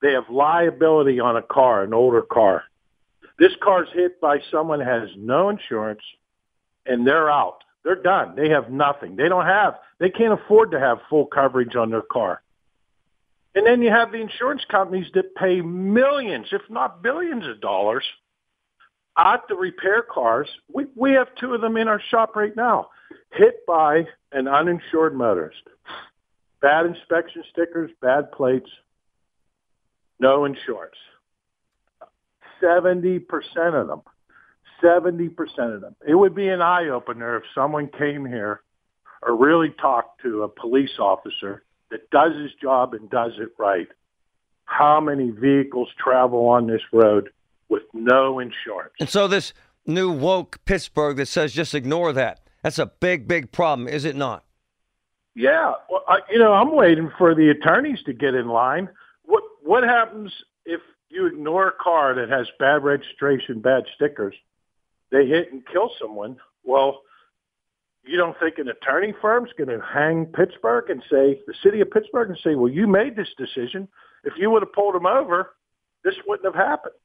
They 0.02 0.14
have 0.14 0.30
liability 0.30 1.20
on 1.20 1.38
a 1.38 1.42
car, 1.42 1.84
an 1.84 1.94
older 1.94 2.22
car. 2.22 2.64
This 3.38 3.54
car's 3.62 3.90
hit 3.94 4.20
by 4.20 4.40
someone 4.52 4.82
has 4.82 5.10
no 5.18 5.50
insurance 5.50 6.02
and 6.86 7.06
they're 7.06 7.30
out. 7.30 7.64
They're 7.84 8.02
done. 8.02 8.36
They 8.36 8.50
have 8.50 8.70
nothing. 8.70 9.16
They 9.16 9.30
don't 9.30 9.46
have, 9.46 9.76
they 10.00 10.10
can't 10.10 10.34
afford 10.34 10.72
to 10.72 10.80
have 10.80 11.00
full 11.10 11.26
coverage 11.26 11.76
on 11.76 11.90
their 11.90 12.02
car. 12.02 12.42
And 13.56 13.66
then 13.66 13.82
you 13.82 13.90
have 13.90 14.12
the 14.12 14.20
insurance 14.20 14.64
companies 14.70 15.08
that 15.14 15.36
pay 15.36 15.62
millions, 15.62 16.48
if 16.52 16.62
not 16.70 17.02
billions 17.02 17.48
of 17.48 17.62
dollars 17.62 18.04
at 19.20 19.42
the 19.50 19.56
repair 19.56 20.02
cars. 20.02 20.48
We, 20.74 20.86
we 20.96 21.14
have 21.14 21.28
two 21.40 21.54
of 21.54 21.62
them 21.62 21.78
in 21.78 21.88
our 21.88 22.02
shop 22.10 22.36
right 22.36 22.56
now 22.56 22.90
hit 23.32 23.66
by 23.68 24.06
an 24.32 24.48
uninsured 24.48 25.16
motorist. 25.16 25.62
Bad 26.62 26.86
inspection 26.86 27.44
stickers, 27.52 27.92
bad 28.02 28.32
plates, 28.32 28.70
no 30.20 30.46
insurance. 30.46 30.96
70% 32.62 33.24
of 33.74 33.88
them. 33.88 34.02
70% 34.84 35.30
of 35.76 35.82
them. 35.82 35.96
It 36.06 36.16
would 36.16 36.36
be 36.36 36.50
an 36.50 36.62
eye 36.62 36.90
opener 36.90 37.38
if 37.38 37.44
someone 37.56 37.90
came 37.98 38.26
here 38.26 38.62
or 39.22 39.36
really 39.36 39.70
talked 39.82 40.22
to 40.22 40.44
a 40.44 40.50
police 40.50 41.00
officer 41.00 41.64
that 41.92 42.10
does 42.12 42.36
his 42.36 42.52
job 42.62 42.94
and 42.94 43.10
does 43.10 43.34
it 43.40 43.50
right. 43.58 43.88
How 44.66 45.02
many 45.02 45.32
vehicles 45.32 45.90
travel 45.98 46.48
on 46.48 46.68
this 46.68 46.82
road 46.94 47.30
with 47.70 47.84
no 47.94 48.40
insurance? 48.40 48.94
And 49.00 49.10
so 49.10 49.28
this 49.28 49.54
new 49.86 50.12
woke 50.12 50.60
Pittsburgh 50.66 51.18
that 51.18 51.28
says 51.28 51.54
just 51.54 51.74
ignore 51.74 52.14
that. 52.14 52.42
That's 52.64 52.80
a 52.80 52.88
big, 52.88 53.28
big 53.28 53.52
problem, 53.52 53.88
is 53.88 54.06
it 54.06 54.16
not? 54.16 54.44
Yeah, 55.36 55.74
well, 55.90 56.04
I, 56.08 56.20
you 56.30 56.40
know, 56.40 56.54
I'm 56.54 56.76
waiting 56.76 57.12
for 57.18 57.34
the 57.34 57.50
attorneys 57.50 58.04
to 58.04 58.14
get 58.14 58.36
in 58.36 58.48
line. 58.50 58.90
What 59.24 59.44
what 59.64 59.84
happens 59.84 60.34
if 60.66 60.82
you 61.10 61.28
ignore 61.28 61.68
a 61.68 61.72
car 61.72 62.14
that 62.16 62.30
has 62.30 62.48
bad 62.60 62.84
registration, 62.84 63.62
bad 63.62 63.84
stickers? 63.96 64.36
They 65.12 65.28
hit 65.28 65.52
and 65.52 65.66
kill 65.66 65.92
someone. 66.00 66.38
Well, 66.64 67.02
you 68.04 68.18
don't 68.18 68.38
think 68.40 68.58
an 68.58 68.68
attorney 68.68 69.14
firm's 69.22 69.52
going 69.58 69.70
to 69.70 69.80
hang 69.86 70.26
Pittsburgh 70.26 70.90
and 70.90 71.02
say 71.10 71.40
the 71.48 71.54
city 71.64 71.80
of 71.80 71.92
Pittsburgh 71.92 72.30
and 72.30 72.40
say, 72.44 72.56
"Well, 72.56 72.72
you 72.72 72.88
made 72.88 73.16
this 73.16 73.34
decision. 73.38 73.88
If 74.24 74.34
you 74.38 74.50
would 74.50 74.64
have 74.64 74.74
pulled 74.74 74.96
him 74.96 75.06
over, 75.06 75.56
this 76.04 76.16
wouldn't 76.28 76.54
have 76.54 76.68
happened." 76.68 76.96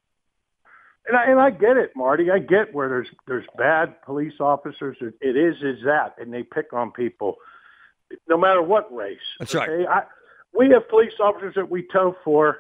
And 1.07 1.17
I, 1.17 1.31
and 1.31 1.39
I 1.39 1.51
get 1.51 1.77
it, 1.77 1.93
Marty. 1.95 2.31
I 2.31 2.39
get 2.39 2.73
where 2.73 2.89
there's 2.89 3.09
there's 3.27 3.47
bad 3.59 4.01
police 4.03 4.35
officers. 4.41 4.97
It 5.01 5.37
is 5.37 5.57
is 5.63 5.85
that, 5.85 6.15
and 6.19 6.33
they 6.33 6.43
pick 6.43 6.73
on 6.73 6.93
people, 6.93 7.37
no 8.29 8.39
matter 8.39 8.63
what 8.63 8.95
race. 8.95 9.19
That's 9.39 9.55
okay? 9.55 9.85
right. 9.85 9.87
I, 9.87 10.03
we 10.59 10.71
have 10.71 10.89
police 10.89 11.13
officers 11.21 11.55
that 11.57 11.71
we 11.71 11.87
tow 11.93 12.17
for. 12.25 12.59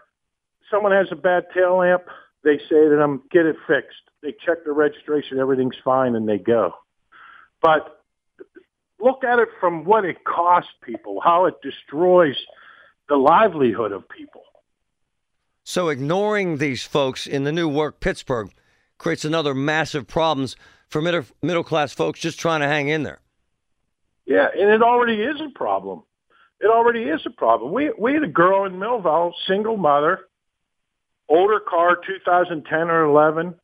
Someone 0.71 0.93
has 0.93 1.07
a 1.11 1.17
bad 1.17 1.47
tail 1.55 1.79
lamp. 1.79 2.03
They 2.43 2.59
say 2.59 2.89
to 2.89 2.97
them, 2.99 3.23
"Get 3.31 3.47
it 3.47 3.57
fixed." 3.67 3.97
They 4.23 4.33
check 4.33 4.65
the 4.65 4.73
registration, 4.73 5.39
everything's 5.39 5.77
fine, 5.85 6.15
and 6.15 6.27
they 6.27 6.39
go. 6.39 6.75
But 7.61 8.03
look 8.99 9.23
at 9.23 9.39
it 9.39 9.49
from 9.61 9.85
what 9.85 10.07
it 10.07 10.25
costs 10.25 10.71
people, 10.83 11.21
how 11.23 11.45
it 11.45 11.55
destroys 11.63 12.37
the 13.09 13.17
livelihood 13.17 13.93
of 13.93 14.09
people. 14.09 14.43
So 15.65 15.89
ignoring 15.89 16.59
these 16.59 16.85
folks 16.85 17.27
in 17.27 17.45
the 17.45 17.53
new 17.53 17.69
work 17.69 17.99
Pittsburgh 17.99 18.51
creates 18.99 19.25
another 19.25 19.55
massive 19.55 20.07
problems 20.07 20.57
for 20.89 21.01
middle, 21.01 21.25
middle 21.43 21.65
class 21.65 21.93
folks 21.95 22.21
just 22.21 22.39
trying 22.39 22.61
to 22.61 22.69
hang 22.69 22.89
in 22.89 23.03
there. 23.03 23.21
Yeah, 24.27 24.49
and 24.57 24.71
it 24.71 24.83
already 24.83 25.23
is 25.23 25.41
a 25.41 25.49
problem. 25.55 26.03
It 26.61 26.67
already 26.67 27.05
is 27.05 27.23
a 27.27 27.31
problem. 27.31 27.73
We 27.73 27.93
we 27.99 28.13
had 28.13 28.23
a 28.23 28.29
girl 28.29 28.67
in 28.67 28.75
Millvale, 28.75 29.33
single 29.49 29.79
mother, 29.79 30.21
older 31.29 31.61
car, 31.61 31.97
2010 31.97 32.91
or 32.91 33.05
11, 33.05 33.55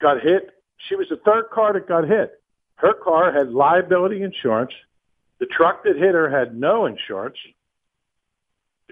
got 0.00 0.22
hit. 0.22 0.50
She 0.88 0.96
was 0.96 1.08
the 1.10 1.16
third 1.16 1.50
car 1.52 1.74
that 1.74 1.86
got 1.86 2.08
hit. 2.08 2.40
Her 2.76 2.94
car 2.94 3.32
had 3.32 3.50
liability 3.50 4.22
insurance. 4.22 4.72
The 5.38 5.46
truck 5.46 5.84
that 5.84 5.96
hit 5.96 6.14
her 6.14 6.30
had 6.30 6.58
no 6.58 6.86
insurance. 6.86 7.36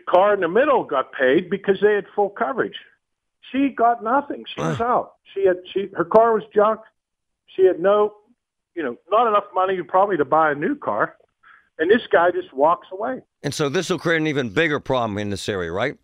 The 0.07 0.12
car 0.12 0.35
in 0.35 0.40
the 0.40 0.49
middle 0.49 0.85
got 0.85 1.12
paid 1.12 1.50
because 1.50 1.80
they 1.80 1.95
had 1.95 2.07
full 2.14 2.30
coverage. 2.30 2.76
She 3.52 3.69
got 3.69 4.02
nothing. 4.02 4.45
She 4.54 4.61
was 4.61 4.80
out. 4.80 5.14
She 5.35 5.47
had 5.47 5.57
she 5.73 5.88
her 5.95 6.04
car 6.04 6.35
was 6.35 6.45
junk. 6.54 6.80
She 7.47 7.64
had 7.64 7.80
no, 7.80 8.14
you 8.75 8.83
know, 8.83 8.97
not 9.11 9.26
enough 9.26 9.45
money 9.54 9.83
probably 9.83 10.16
to 10.16 10.25
buy 10.25 10.52
a 10.52 10.54
new 10.54 10.76
car. 10.76 11.16
And 11.78 11.90
this 11.90 12.02
guy 12.12 12.30
just 12.30 12.52
walks 12.52 12.88
away. 12.92 13.23
And 13.42 13.54
so 13.54 13.69
this 13.69 13.90
will 13.90 13.99
create 13.99 14.19
an 14.19 14.26
even 14.26 14.50
bigger 14.50 14.78
problem 14.80 15.19
in 15.19 15.30
this 15.30 15.49
area, 15.49 15.73
right? 15.73 15.97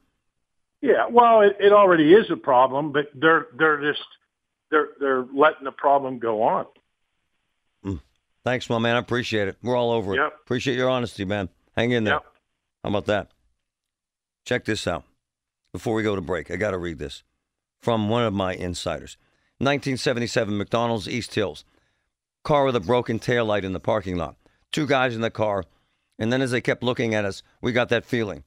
Yeah, 0.80 1.06
well, 1.10 1.42
it, 1.42 1.56
it 1.60 1.72
already 1.72 2.14
is 2.14 2.30
a 2.30 2.36
problem, 2.36 2.92
but 2.92 3.10
they're 3.14 3.46
they're 3.56 3.80
just 3.80 4.06
they're 4.70 4.88
they're 4.98 5.26
letting 5.34 5.64
the 5.64 5.72
problem 5.72 6.18
go 6.18 6.42
on. 6.42 6.66
Mm. 7.84 8.00
Thanks, 8.44 8.68
my 8.68 8.78
man. 8.78 8.96
I 8.96 8.98
appreciate 8.98 9.48
it. 9.48 9.56
We're 9.62 9.76
all 9.76 9.92
over 9.92 10.14
it. 10.14 10.18
Yep. 10.18 10.32
Appreciate 10.44 10.76
your 10.76 10.90
honesty, 10.90 11.24
man. 11.24 11.48
Hang 11.76 11.92
in 11.92 12.04
there. 12.04 12.14
Yep. 12.14 12.24
How 12.84 12.90
about 12.90 13.06
that? 13.06 13.30
Check 14.46 14.64
this 14.64 14.86
out. 14.86 15.04
Before 15.72 15.94
we 15.94 16.04
go 16.04 16.14
to 16.14 16.22
break, 16.22 16.50
I 16.50 16.56
got 16.56 16.70
to 16.70 16.78
read 16.78 17.00
this 17.00 17.24
from 17.80 18.08
one 18.08 18.22
of 18.22 18.32
my 18.32 18.54
insiders. 18.54 19.16
1977 19.58 20.56
McDonald's 20.56 21.08
East 21.08 21.34
Hills. 21.34 21.64
Car 22.44 22.64
with 22.64 22.76
a 22.76 22.80
broken 22.80 23.18
taillight 23.18 23.64
in 23.64 23.72
the 23.72 23.80
parking 23.80 24.16
lot. 24.16 24.36
Two 24.70 24.86
guys 24.86 25.16
in 25.16 25.20
the 25.20 25.30
car. 25.30 25.64
And 26.18 26.32
then 26.32 26.40
as 26.40 26.52
they 26.52 26.60
kept 26.60 26.84
looking 26.84 27.12
at 27.12 27.24
us, 27.24 27.42
we 27.60 27.72
got 27.72 27.88
that 27.88 28.04
feeling. 28.04 28.44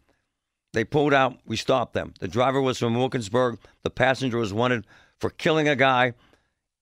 They 0.71 0.85
pulled 0.85 1.13
out. 1.13 1.37
We 1.45 1.57
stopped 1.57 1.93
them. 1.93 2.13
The 2.19 2.27
driver 2.29 2.61
was 2.61 2.79
from 2.79 2.95
Wilkinsburg. 2.95 3.59
The 3.83 3.89
passenger 3.89 4.37
was 4.37 4.53
wanted 4.53 4.87
for 5.19 5.29
killing 5.29 5.67
a 5.67 5.75
guy 5.75 6.13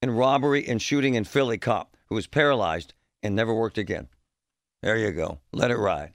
and 0.02 0.18
robbery 0.18 0.68
and 0.68 0.80
shooting 0.80 1.16
in 1.16 1.24
Philly 1.24 1.58
cop 1.58 1.98
who 2.06 2.16
was 2.16 2.28
paralyzed 2.28 2.94
and 3.24 3.36
never 3.36 3.54
worked 3.54 3.80
again. 3.80 4.10
There 4.84 4.98
you 4.98 5.12
go. 5.12 5.40
Let 5.52 5.72
it 5.72 5.78
ride. 5.78 6.14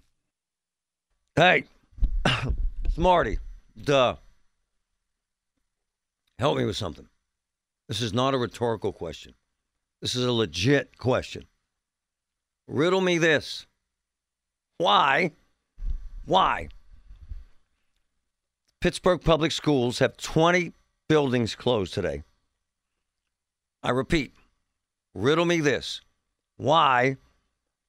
Hey, 1.35 1.65
Smarty, 2.95 3.39
duh. 3.83 4.17
Help 6.39 6.59
me 6.59 6.67
with 6.67 6.77
something. 6.77 7.09
This 7.89 8.03
is 8.03 8.13
not 8.13 8.35
a 8.35 8.39
rhetorical 8.39 8.93
question. 8.93 9.33
This 10.03 10.15
is 10.15 10.27
a 10.27 10.33
legit 10.33 10.99
question. 10.99 11.47
Riddle 12.69 13.01
me 13.01 13.17
this. 13.17 13.67
Why? 14.77 15.33
Why? 16.27 16.69
Pittsburgh 18.83 19.23
Public 19.25 19.53
Schools 19.53 19.99
have 20.01 20.19
20 20.19 20.75
buildings 21.09 21.55
closed 21.55 21.95
today. 21.95 22.25
I 23.83 23.89
repeat, 23.89 24.35
riddle 25.15 25.47
me 25.47 25.61
this. 25.61 26.03
Why 26.59 27.17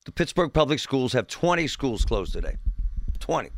the 0.05 0.13
Pittsburgh 0.13 0.53
Public 0.53 0.79
Schools 0.79 1.11
have 1.11 1.27
20 1.27 1.67
schools 1.67 2.05
closed 2.05 2.31
today? 2.31 2.55
20. 3.19 3.49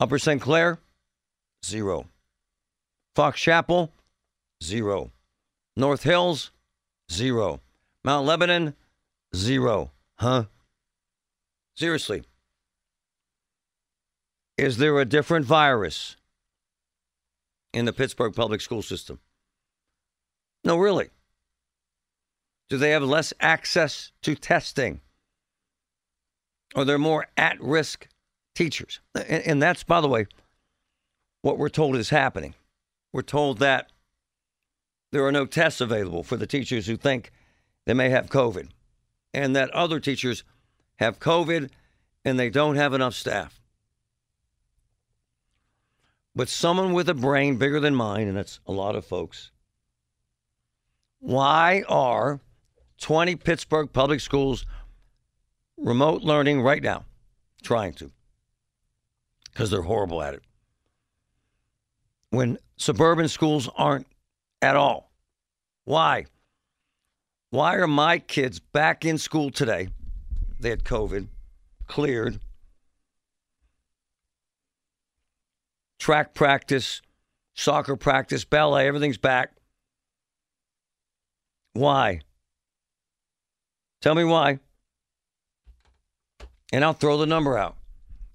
Upper 0.00 0.18
St. 0.18 0.40
Clair, 0.40 0.78
zero. 1.64 2.06
Fox 3.16 3.40
Chapel, 3.40 3.92
zero. 4.62 5.10
North 5.76 6.04
Hills, 6.04 6.52
zero. 7.10 7.60
Mount 8.04 8.26
Lebanon, 8.26 8.74
zero. 9.34 9.90
Huh? 10.16 10.44
Seriously. 11.76 12.22
Is 14.56 14.78
there 14.78 14.98
a 14.98 15.04
different 15.04 15.46
virus 15.46 16.16
in 17.72 17.84
the 17.84 17.92
Pittsburgh 17.92 18.34
public 18.34 18.60
school 18.60 18.82
system? 18.82 19.20
No, 20.64 20.76
really. 20.76 21.10
Do 22.68 22.76
they 22.76 22.90
have 22.90 23.02
less 23.02 23.32
access 23.40 24.12
to 24.22 24.34
testing? 24.34 25.00
Are 26.74 26.84
there 26.84 26.98
more 26.98 27.28
at 27.36 27.60
risk 27.60 28.08
teachers? 28.58 29.00
And, 29.14 29.46
and, 29.46 29.62
that's, 29.62 29.84
by 29.84 30.00
the 30.00 30.08
way, 30.08 30.26
what 31.42 31.58
we're 31.58 31.68
told 31.68 31.94
is 31.94 32.10
happening. 32.10 32.54
We're 33.12 33.22
told 33.22 33.58
that 33.58 33.90
there 35.12 35.24
are 35.24 35.32
no 35.32 35.46
tests 35.46 35.80
available 35.80 36.24
for 36.24 36.36
the 36.36 36.46
teachers 36.46 36.86
who 36.86 36.96
think 36.96 37.30
they 37.86 37.94
may 37.94 38.10
have 38.10 38.26
COVID, 38.26 38.68
and 39.32 39.54
that 39.54 39.70
other 39.70 40.00
teachers 40.00 40.42
have 40.96 41.20
COVID 41.20 41.70
and 42.24 42.38
they 42.38 42.50
don't 42.50 42.74
have 42.74 42.92
enough 42.92 43.14
staff. 43.14 43.60
But 46.34 46.48
someone 46.48 46.92
with 46.92 47.08
a 47.08 47.14
brain 47.14 47.56
bigger 47.56 47.80
than 47.80 47.94
mine, 47.94 48.26
and 48.26 48.36
that's 48.36 48.58
a 48.66 48.72
lot 48.72 48.96
of 48.96 49.06
folks, 49.06 49.52
why 51.20 51.84
are 51.88 52.40
20 53.00 53.36
Pittsburgh 53.36 53.92
public 53.92 54.20
schools 54.20 54.66
remote 55.76 56.22
learning 56.22 56.60
right 56.60 56.82
now? 56.82 57.04
Trying 57.62 57.94
to. 57.94 58.10
Because 59.58 59.72
they're 59.72 59.82
horrible 59.82 60.22
at 60.22 60.34
it. 60.34 60.42
When 62.30 62.58
suburban 62.76 63.26
schools 63.26 63.68
aren't 63.76 64.06
at 64.62 64.76
all. 64.76 65.10
Why? 65.82 66.26
Why 67.50 67.74
are 67.74 67.88
my 67.88 68.20
kids 68.20 68.60
back 68.60 69.04
in 69.04 69.18
school 69.18 69.50
today? 69.50 69.88
They 70.60 70.70
had 70.70 70.84
COVID, 70.84 71.26
cleared. 71.88 72.38
Track 75.98 76.34
practice, 76.34 77.02
soccer 77.54 77.96
practice, 77.96 78.44
ballet, 78.44 78.86
everything's 78.86 79.18
back. 79.18 79.54
Why? 81.72 82.20
Tell 84.02 84.14
me 84.14 84.22
why. 84.22 84.60
And 86.72 86.84
I'll 86.84 86.92
throw 86.92 87.16
the 87.16 87.26
number 87.26 87.58
out. 87.58 87.77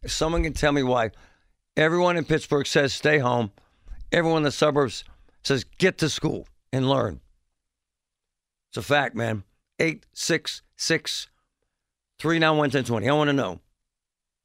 Someone 0.06 0.44
can 0.44 0.54
tell 0.54 0.72
me 0.72 0.84
why 0.84 1.12
everyone 1.78 2.18
in 2.18 2.26
Pittsburgh 2.26 2.68
says 2.68 2.94
stay 2.94 3.20
home, 3.20 3.52
everyone 4.12 4.38
in 4.38 4.44
the 4.44 4.52
suburbs 4.52 5.04
says 5.44 5.64
get 5.78 5.98
to 6.00 6.10
school 6.10 6.48
and 6.72 6.90
learn. 6.90 7.20
It's 8.70 8.78
a 8.78 8.82
fact, 8.82 9.16
man. 9.16 9.44
866 9.80 11.28
391 12.20 12.58
1020. 12.58 13.10
I 13.10 13.14
want 13.14 13.30
to 13.30 13.34
know. 13.34 13.60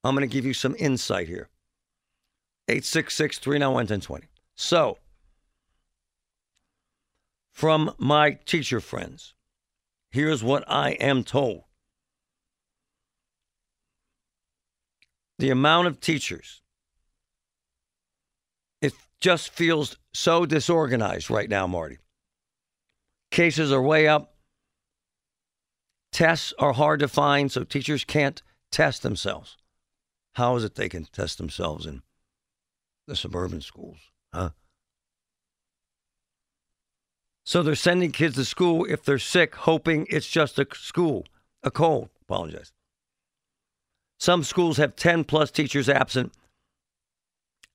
I'm 0.04 0.14
going 0.14 0.28
to 0.28 0.32
give 0.32 0.44
you 0.44 0.54
some 0.54 0.76
insight 0.78 1.28
here. 1.28 1.48
866 2.68 3.38
391 3.38 3.74
1020. 3.74 4.26
So, 4.54 4.98
from 7.52 7.92
my 7.98 8.38
teacher 8.46 8.80
friends. 8.80 9.34
Here's 10.10 10.42
what 10.42 10.64
I 10.68 10.90
am 10.92 11.24
told 11.24 11.64
the 15.38 15.50
amount 15.50 15.86
of 15.86 16.00
teachers, 16.00 16.62
it 18.80 18.92
just 19.20 19.50
feels 19.50 19.96
so 20.12 20.46
disorganized 20.46 21.30
right 21.30 21.48
now, 21.48 21.66
Marty. 21.66 21.98
Cases 23.30 23.72
are 23.72 23.82
way 23.82 24.08
up. 24.08 24.34
Tests 26.10 26.54
are 26.58 26.72
hard 26.72 27.00
to 27.00 27.08
find, 27.08 27.52
so 27.52 27.62
teachers 27.62 28.04
can't 28.04 28.42
test 28.72 29.02
themselves. 29.02 29.56
How 30.34 30.56
is 30.56 30.64
it 30.64 30.74
they 30.74 30.88
can 30.88 31.04
test 31.04 31.38
themselves 31.38 31.86
in 31.86 32.02
the 33.06 33.14
suburban 33.14 33.60
schools? 33.60 33.98
Huh? 34.32 34.50
So 37.44 37.62
they're 37.62 37.74
sending 37.74 38.12
kids 38.12 38.36
to 38.36 38.44
school 38.44 38.84
if 38.84 39.04
they're 39.04 39.18
sick, 39.18 39.54
hoping 39.54 40.06
it's 40.10 40.28
just 40.28 40.58
a 40.58 40.66
school, 40.74 41.26
a 41.62 41.70
cold. 41.70 42.10
Apologize. 42.22 42.72
Some 44.18 44.42
schools 44.42 44.76
have 44.78 44.96
10 44.96 45.24
plus 45.24 45.50
teachers 45.50 45.88
absent, 45.88 46.32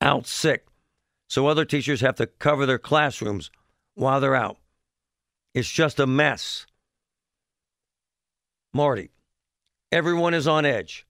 out 0.02 0.28
sick. 0.28 0.66
So 1.30 1.48
other 1.48 1.66
teachers 1.66 2.02
have 2.02 2.16
to 2.16 2.28
cover 2.28 2.66
their 2.66 2.78
classrooms 2.78 3.50
while 3.96 4.20
they're 4.20 4.36
out. 4.36 4.58
It's 5.54 5.72
just 5.72 6.00
a 6.00 6.06
mess. 6.06 6.66
Marty, 8.74 9.12
everyone 9.92 10.34
is 10.34 10.48
on 10.48 10.66
edge, 10.66 11.06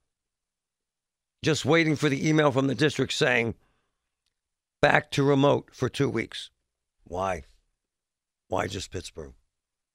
just 1.43 1.65
waiting 1.65 1.95
for 1.95 2.09
the 2.09 2.27
email 2.27 2.51
from 2.51 2.67
the 2.67 2.75
district 2.75 3.13
saying, 3.13 3.55
back 4.81 5.09
to 5.11 5.23
remote 5.23 5.69
for 5.73 5.89
two 5.89 6.09
weeks. 6.09 6.51
Why? 7.05 7.43
Why 8.49 8.67
just 8.67 8.91
Pittsburgh? 8.91 9.33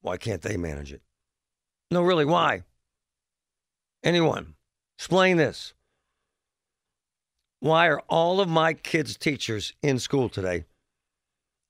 Why 0.00 0.16
can't 0.16 0.42
they 0.42 0.56
manage 0.56 0.92
it? 0.92 1.02
No, 1.90 2.02
really, 2.02 2.24
why? 2.24 2.62
Anyone, 4.02 4.54
explain 4.98 5.36
this. 5.36 5.74
Why 7.60 7.86
are 7.86 8.00
all 8.08 8.40
of 8.40 8.48
my 8.48 8.72
kids' 8.72 9.16
teachers 9.16 9.72
in 9.80 10.00
school 10.00 10.28
today 10.28 10.64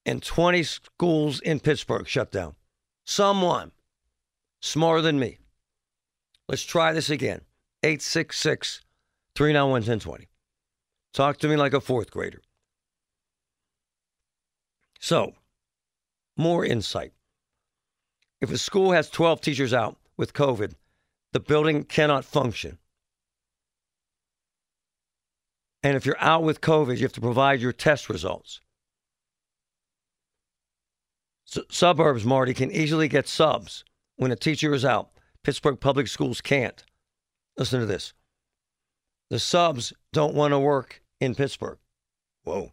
and 0.07 0.23
20 0.23 0.63
schools 0.63 1.39
in 1.41 1.61
Pittsburgh 1.61 2.09
shut 2.09 2.33
down? 2.33 2.55
Someone 3.05 3.73
smarter 4.61 5.03
than 5.03 5.19
me. 5.19 5.37
Let's 6.49 6.63
try 6.63 6.95
this 6.95 7.11
again. 7.11 7.43
866 7.83 8.81
391 9.35 9.73
1020. 9.73 10.29
Talk 11.13 11.37
to 11.39 11.49
me 11.49 11.57
like 11.57 11.75
a 11.75 11.83
fourth 11.83 12.11
grader. 12.11 12.41
So, 15.01 15.35
more 16.35 16.65
insight. 16.65 17.13
If 18.41 18.51
a 18.51 18.57
school 18.57 18.93
has 18.93 19.11
12 19.11 19.43
teachers 19.43 19.75
out 19.75 19.99
with 20.17 20.33
COVID, 20.33 20.73
the 21.33 21.41
building 21.41 21.85
cannot 21.85 22.25
function. 22.25 22.79
And 25.89 25.97
if 25.97 26.05
you're 26.05 26.21
out 26.21 26.43
with 26.43 26.61
COVID, 26.61 26.99
you 26.99 27.05
have 27.05 27.15
to 27.15 27.21
provide 27.23 27.63
your 27.63 27.73
test 27.73 28.11
results. 28.11 28.61
suburbs, 31.71 32.27
Marty, 32.27 32.53
can 32.53 32.71
easily 32.71 33.09
get 33.09 33.27
subs 33.27 33.85
when 34.17 34.31
a 34.31 34.37
teacher 34.37 34.75
is 34.75 34.85
out. 34.85 35.09
Pittsburgh 35.43 35.81
public 35.81 36.07
schools 36.09 36.43
can't. 36.43 36.85
Listen 37.57 37.81
to 37.81 37.87
this. 37.87 38.13
The 39.31 39.39
subs 39.39 39.95
don't 40.13 40.35
want 40.35 40.53
to 40.53 40.59
work 40.59 41.01
in 41.23 41.35
Pittsburgh. 41.35 41.79
Whoa. 42.45 42.73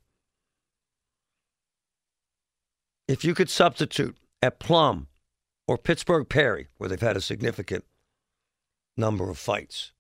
If 3.08 3.24
you 3.24 3.34
could 3.34 3.50
substitute 3.50 4.18
at 4.42 4.60
Plum 4.60 5.08
or 5.70 5.78
Pittsburgh 5.78 6.28
Perry, 6.28 6.68
where 6.80 6.90
they've 6.90 7.00
had 7.00 7.16
a 7.16 7.22
significant 7.22 7.86
number 8.98 9.30
of 9.30 9.38
fights, 9.38 9.94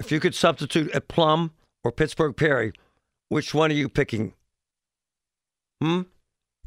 if 0.00 0.12
you 0.12 0.20
could 0.20 0.34
substitute 0.34 0.90
at 0.92 1.08
Plum 1.08 1.52
or 1.82 1.92
Pittsburgh 1.92 2.36
Perry, 2.36 2.72
which 3.28 3.54
one 3.54 3.70
are 3.70 3.74
you 3.74 3.88
picking? 3.88 4.34
Hmm? 5.82 6.02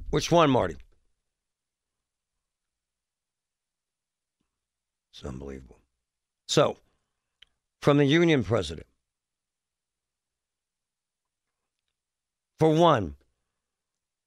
Which 0.10 0.32
one, 0.32 0.50
Marty? 0.50 0.78
It's 5.12 5.24
unbelievable. 5.24 5.80
So, 6.48 6.78
from 7.82 7.98
the 7.98 8.06
union 8.06 8.44
president, 8.44 8.88
For 12.60 12.74
one, 12.74 13.16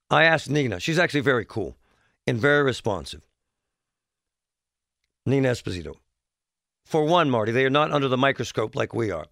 I 0.08 0.24
asked 0.24 0.48
Nina. 0.48 0.78
She's 0.78 0.98
actually 0.98 1.20
very 1.20 1.44
cool 1.44 1.76
and 2.26 2.38
very 2.38 2.62
responsive. 2.62 3.26
Nina 5.26 5.50
Esposito. 5.50 5.96
For 6.90 7.04
one, 7.04 7.30
Marty, 7.30 7.52
they 7.52 7.64
are 7.64 7.70
not 7.70 7.92
under 7.92 8.08
the 8.08 8.16
microscope 8.16 8.74
like 8.74 8.92
we 8.92 9.12
are. 9.12 9.26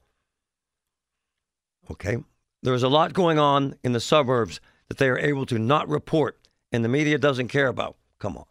Okay? 1.91 2.19
There 2.63 2.73
is 2.73 2.85
a 2.85 2.89
lot 2.89 3.13
going 3.13 3.41
on 3.41 3.75
in 3.83 3.91
the 3.91 3.99
suburbs 3.99 4.61
that 4.87 4.99
they 4.99 5.09
are 5.09 5.19
able 5.19 5.45
to 5.47 5.59
not 5.59 5.89
report 5.89 6.39
and 6.71 6.85
the 6.85 6.89
media 6.89 7.19
doesn't 7.19 7.49
care 7.49 7.67
about. 7.67 7.97
Come 8.21 8.37
on. 8.37 8.45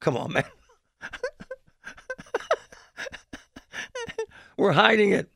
Come 0.00 0.16
on, 0.16 0.32
man. 0.32 0.44
We're 4.56 4.72
hiding 4.72 5.12
it. 5.12 5.28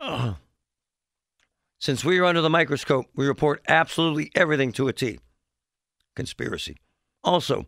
Ugh. 0.00 0.34
Since 1.78 2.04
we 2.04 2.18
are 2.18 2.24
under 2.24 2.40
the 2.40 2.50
microscope, 2.50 3.06
we 3.14 3.28
report 3.28 3.62
absolutely 3.68 4.32
everything 4.34 4.72
to 4.72 4.88
a 4.88 4.92
T. 4.92 5.20
Conspiracy. 6.16 6.78
Also, 7.22 7.66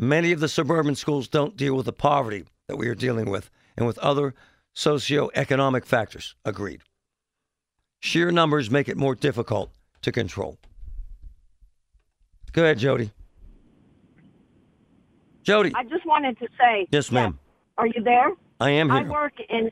many 0.00 0.32
of 0.32 0.40
the 0.40 0.48
suburban 0.48 0.94
schools 0.96 1.28
don't 1.28 1.56
deal 1.56 1.76
with 1.76 1.86
the 1.86 1.92
poverty 1.92 2.46
that 2.66 2.76
we 2.76 2.88
are 2.88 2.94
dealing 2.94 3.30
with 3.30 3.50
and 3.76 3.86
with 3.86 3.98
other 3.98 4.34
socioeconomic 4.74 5.84
factors. 5.84 6.34
Agreed. 6.44 6.80
Sheer 8.00 8.30
numbers 8.30 8.70
make 8.70 8.88
it 8.88 8.96
more 8.96 9.14
difficult 9.14 9.70
to 10.02 10.10
control. 10.10 10.58
Go 12.52 12.64
ahead, 12.64 12.78
Jody. 12.78 13.12
Jody. 15.42 15.72
I 15.74 15.84
just 15.84 16.06
wanted 16.06 16.38
to 16.38 16.48
say. 16.58 16.86
Yes, 16.90 17.12
ma'am. 17.12 17.38
Are 17.78 17.86
you 17.86 18.02
there? 18.02 18.32
I 18.58 18.70
am 18.70 18.88
here. 18.90 18.98
I 18.98 19.02
work 19.02 19.34
in. 19.48 19.70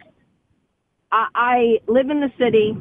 I, 1.11 1.27
I 1.35 1.79
live 1.91 2.11
in 2.11 2.21
the 2.21 2.31
city. 2.39 2.77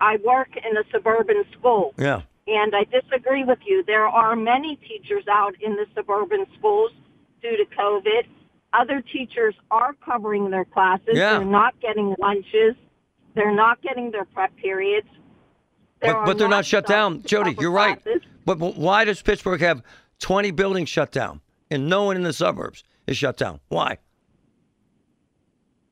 I 0.00 0.16
work 0.24 0.48
in 0.56 0.76
a 0.76 0.82
suburban 0.90 1.44
school, 1.58 1.94
Yeah. 1.96 2.22
And 2.46 2.74
I 2.74 2.84
disagree 2.84 3.44
with 3.44 3.58
you. 3.64 3.84
There 3.86 4.06
are 4.06 4.34
many 4.36 4.76
teachers 4.76 5.24
out 5.30 5.54
in 5.60 5.72
the 5.76 5.86
suburban 5.94 6.46
schools 6.58 6.90
due 7.40 7.56
to 7.56 7.64
COVID. 7.76 8.26
Other 8.72 9.02
teachers 9.02 9.54
are 9.70 9.92
covering 10.04 10.50
their 10.50 10.64
classes. 10.64 11.08
Yeah. 11.12 11.38
They're 11.38 11.44
not 11.44 11.78
getting 11.80 12.14
lunches. 12.18 12.74
They're 13.34 13.54
not 13.54 13.80
getting 13.82 14.10
their 14.10 14.24
prep 14.24 14.54
periods. 14.56 15.08
There 16.00 16.14
But, 16.14 16.24
but 16.26 16.38
they're 16.38 16.48
not 16.48 16.64
shut 16.66 16.86
down. 16.86 17.22
Jody, 17.22 17.54
you're 17.60 17.70
right. 17.70 18.02
classes. 18.02 18.22
But, 18.44 18.58
but 18.58 18.76
why 18.76 19.04
does 19.04 19.22
Pittsburgh 19.22 19.60
have 19.60 19.82
20 20.18 20.50
buildings 20.52 20.88
shut 20.88 21.12
down 21.12 21.40
and 21.70 21.88
no 21.88 22.04
one 22.04 22.16
in 22.16 22.22
the 22.22 22.32
suburbs 22.32 22.82
is 23.06 23.16
shut 23.16 23.36
down? 23.36 23.60
Why? 23.68 23.98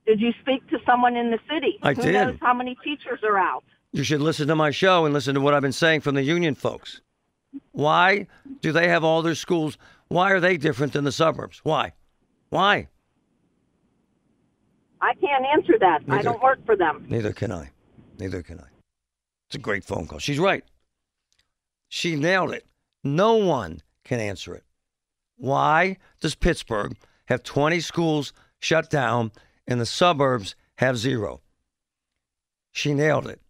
Did 0.07 0.21
you 0.21 0.33
speak 0.41 0.67
to 0.71 0.79
someone 0.85 1.17
in 1.17 1.31
the 1.31 1.39
city? 1.53 1.79
I 1.83 1.95
Who 1.95 2.03
did. 2.03 2.13
knows 2.13 2.37
how 2.41 2.53
many 2.55 2.77
teachers 2.83 3.21
are 3.23 3.39
out? 3.39 3.63
You 3.93 4.05
should 4.05 4.21
listen 4.21 4.49
to 4.49 4.55
my 4.55 4.71
show 4.71 5.05
and 5.05 5.13
listen 5.13 5.35
to 5.35 5.41
what 5.41 5.55
I've 5.55 5.63
been 5.63 5.73
saying 5.73 6.01
from 6.01 6.15
the 6.15 6.23
union 6.23 6.55
folks. 6.55 7.01
Why 7.73 8.27
do 8.61 8.71
they 8.73 8.89
have 8.89 9.03
all 9.03 9.23
their 9.23 9.35
schools? 9.35 9.77
Why 10.09 10.31
are 10.31 10.41
they 10.41 10.57
different 10.57 10.93
than 10.93 11.05
the 11.05 11.13
suburbs? 11.13 11.61
Why? 11.65 11.93
Why? 12.51 12.89
I 15.01 15.15
can't 15.15 15.45
answer 15.47 15.79
that. 15.81 16.01
I 16.09 16.23
don't 16.23 16.43
work 16.43 16.65
for 16.67 16.77
them. 16.77 17.07
Neither 17.09 17.33
can 17.33 17.51
I. 17.51 17.71
Neither 18.19 18.43
can 18.43 18.61
I. 18.61 18.67
It's 19.49 19.57
a 19.57 19.59
great 19.59 19.83
phone 19.83 20.07
call. 20.07 20.19
She's 20.19 20.39
right. 20.39 20.63
She 21.89 22.15
nailed 22.15 22.53
it. 22.53 22.67
No 23.03 23.35
one 23.37 23.83
can 24.05 24.21
answer 24.21 24.55
it. 24.55 24.65
Why 25.37 25.97
does 26.21 26.35
Pittsburgh 26.35 26.97
have 27.27 27.43
20 27.43 27.81
schools 27.81 28.33
shut 28.61 28.91
down 28.91 29.33
and 29.67 29.81
the 29.81 29.87
suburbs 29.87 30.55
have 30.77 30.99
zero? 30.99 31.41
She 32.73 32.95
nailed 32.95 33.27
it. 33.27 33.41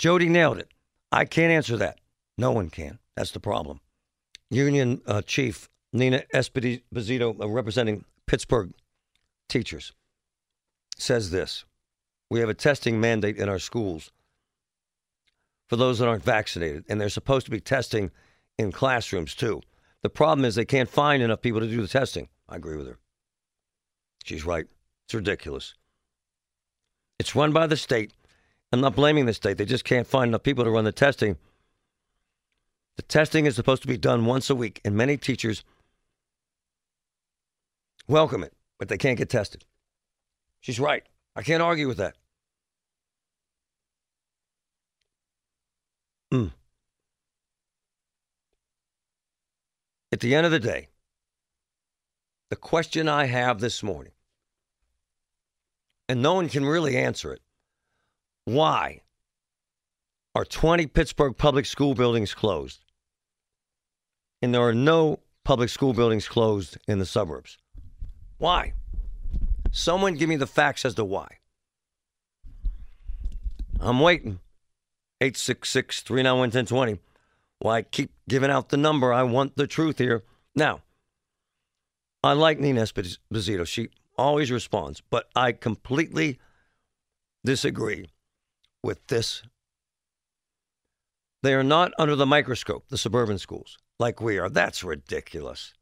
Jody 0.00 0.30
nailed 0.30 0.56
it. 0.56 0.72
I 1.12 1.26
can't 1.26 1.52
answer 1.52 1.76
that. 1.76 1.98
No 2.38 2.52
one 2.52 2.70
can. 2.70 2.98
That's 3.16 3.32
the 3.32 3.38
problem. 3.38 3.80
Union 4.48 5.02
uh, 5.06 5.20
Chief 5.20 5.68
Nina 5.92 6.22
Esposito, 6.32 7.38
uh, 7.38 7.46
representing 7.46 8.06
Pittsburgh 8.26 8.72
teachers, 9.50 9.92
says 10.96 11.30
this 11.30 11.66
We 12.30 12.40
have 12.40 12.48
a 12.48 12.54
testing 12.54 12.98
mandate 12.98 13.36
in 13.36 13.50
our 13.50 13.58
schools 13.58 14.10
for 15.68 15.76
those 15.76 15.98
that 15.98 16.08
aren't 16.08 16.24
vaccinated, 16.24 16.86
and 16.88 16.98
they're 16.98 17.10
supposed 17.10 17.44
to 17.44 17.50
be 17.50 17.60
testing 17.60 18.10
in 18.56 18.72
classrooms 18.72 19.34
too. 19.34 19.60
The 20.02 20.08
problem 20.08 20.46
is 20.46 20.54
they 20.54 20.64
can't 20.64 20.88
find 20.88 21.22
enough 21.22 21.42
people 21.42 21.60
to 21.60 21.68
do 21.68 21.82
the 21.82 21.88
testing. 21.88 22.30
I 22.48 22.56
agree 22.56 22.78
with 22.78 22.86
her. 22.86 22.98
She's 24.24 24.46
right. 24.46 24.64
It's 25.04 25.14
ridiculous. 25.14 25.74
It's 27.18 27.36
run 27.36 27.52
by 27.52 27.66
the 27.66 27.76
state. 27.76 28.14
I'm 28.72 28.80
not 28.80 28.94
blaming 28.94 29.26
the 29.26 29.34
state. 29.34 29.58
They 29.58 29.64
just 29.64 29.84
can't 29.84 30.06
find 30.06 30.28
enough 30.28 30.42
people 30.42 30.64
to 30.64 30.70
run 30.70 30.84
the 30.84 30.92
testing. 30.92 31.36
The 32.96 33.02
testing 33.02 33.46
is 33.46 33.56
supposed 33.56 33.82
to 33.82 33.88
be 33.88 33.96
done 33.96 34.26
once 34.26 34.48
a 34.50 34.54
week, 34.54 34.80
and 34.84 34.96
many 34.96 35.16
teachers 35.16 35.64
welcome 38.06 38.44
it, 38.44 38.52
but 38.78 38.88
they 38.88 38.98
can't 38.98 39.18
get 39.18 39.28
tested. 39.28 39.64
She's 40.60 40.78
right. 40.78 41.02
I 41.34 41.42
can't 41.42 41.62
argue 41.62 41.88
with 41.88 41.96
that. 41.96 42.16
Mm. 46.32 46.52
At 50.12 50.20
the 50.20 50.34
end 50.34 50.46
of 50.46 50.52
the 50.52 50.60
day, 50.60 50.88
the 52.50 52.56
question 52.56 53.08
I 53.08 53.24
have 53.24 53.60
this 53.60 53.82
morning, 53.82 54.12
and 56.08 56.22
no 56.22 56.34
one 56.34 56.48
can 56.48 56.64
really 56.64 56.96
answer 56.96 57.32
it 57.32 57.40
why 58.44 59.00
are 60.34 60.44
20 60.44 60.86
Pittsburgh 60.86 61.36
public 61.36 61.66
school 61.66 61.94
buildings 61.94 62.34
closed? 62.34 62.84
And 64.42 64.54
there 64.54 64.62
are 64.62 64.74
no 64.74 65.20
public 65.44 65.68
school 65.68 65.92
buildings 65.92 66.28
closed 66.28 66.78
in 66.88 66.98
the 66.98 67.06
suburbs. 67.06 67.58
Why? 68.38 68.72
Someone 69.70 70.14
give 70.14 70.28
me 70.28 70.36
the 70.36 70.46
facts 70.46 70.84
as 70.84 70.94
to 70.94 71.04
why. 71.04 71.38
I'm 73.80 74.00
waiting. 74.00 74.40
866 75.20 76.00
391 76.02 76.48
1020. 76.48 76.98
Why 77.58 77.82
keep 77.82 78.12
giving 78.28 78.50
out 78.50 78.70
the 78.70 78.76
number? 78.76 79.12
I 79.12 79.22
want 79.22 79.56
the 79.56 79.66
truth 79.66 79.98
here. 79.98 80.24
Now, 80.54 80.80
I 82.22 82.32
like 82.32 82.58
Nina 82.58 82.82
Esposito. 82.82 83.66
She 83.66 83.90
always 84.16 84.50
responds, 84.50 85.02
but 85.10 85.28
I 85.36 85.52
completely 85.52 86.38
disagree 87.44 88.08
with 88.82 89.06
this. 89.08 89.42
They 91.42 91.54
are 91.54 91.64
not 91.64 91.92
under 91.98 92.16
the 92.16 92.26
microscope, 92.26 92.88
the 92.88 92.98
suburban 92.98 93.38
schools, 93.38 93.78
like 93.98 94.20
we 94.20 94.38
are. 94.38 94.48
That's 94.48 94.84
ridiculous. 94.84 95.72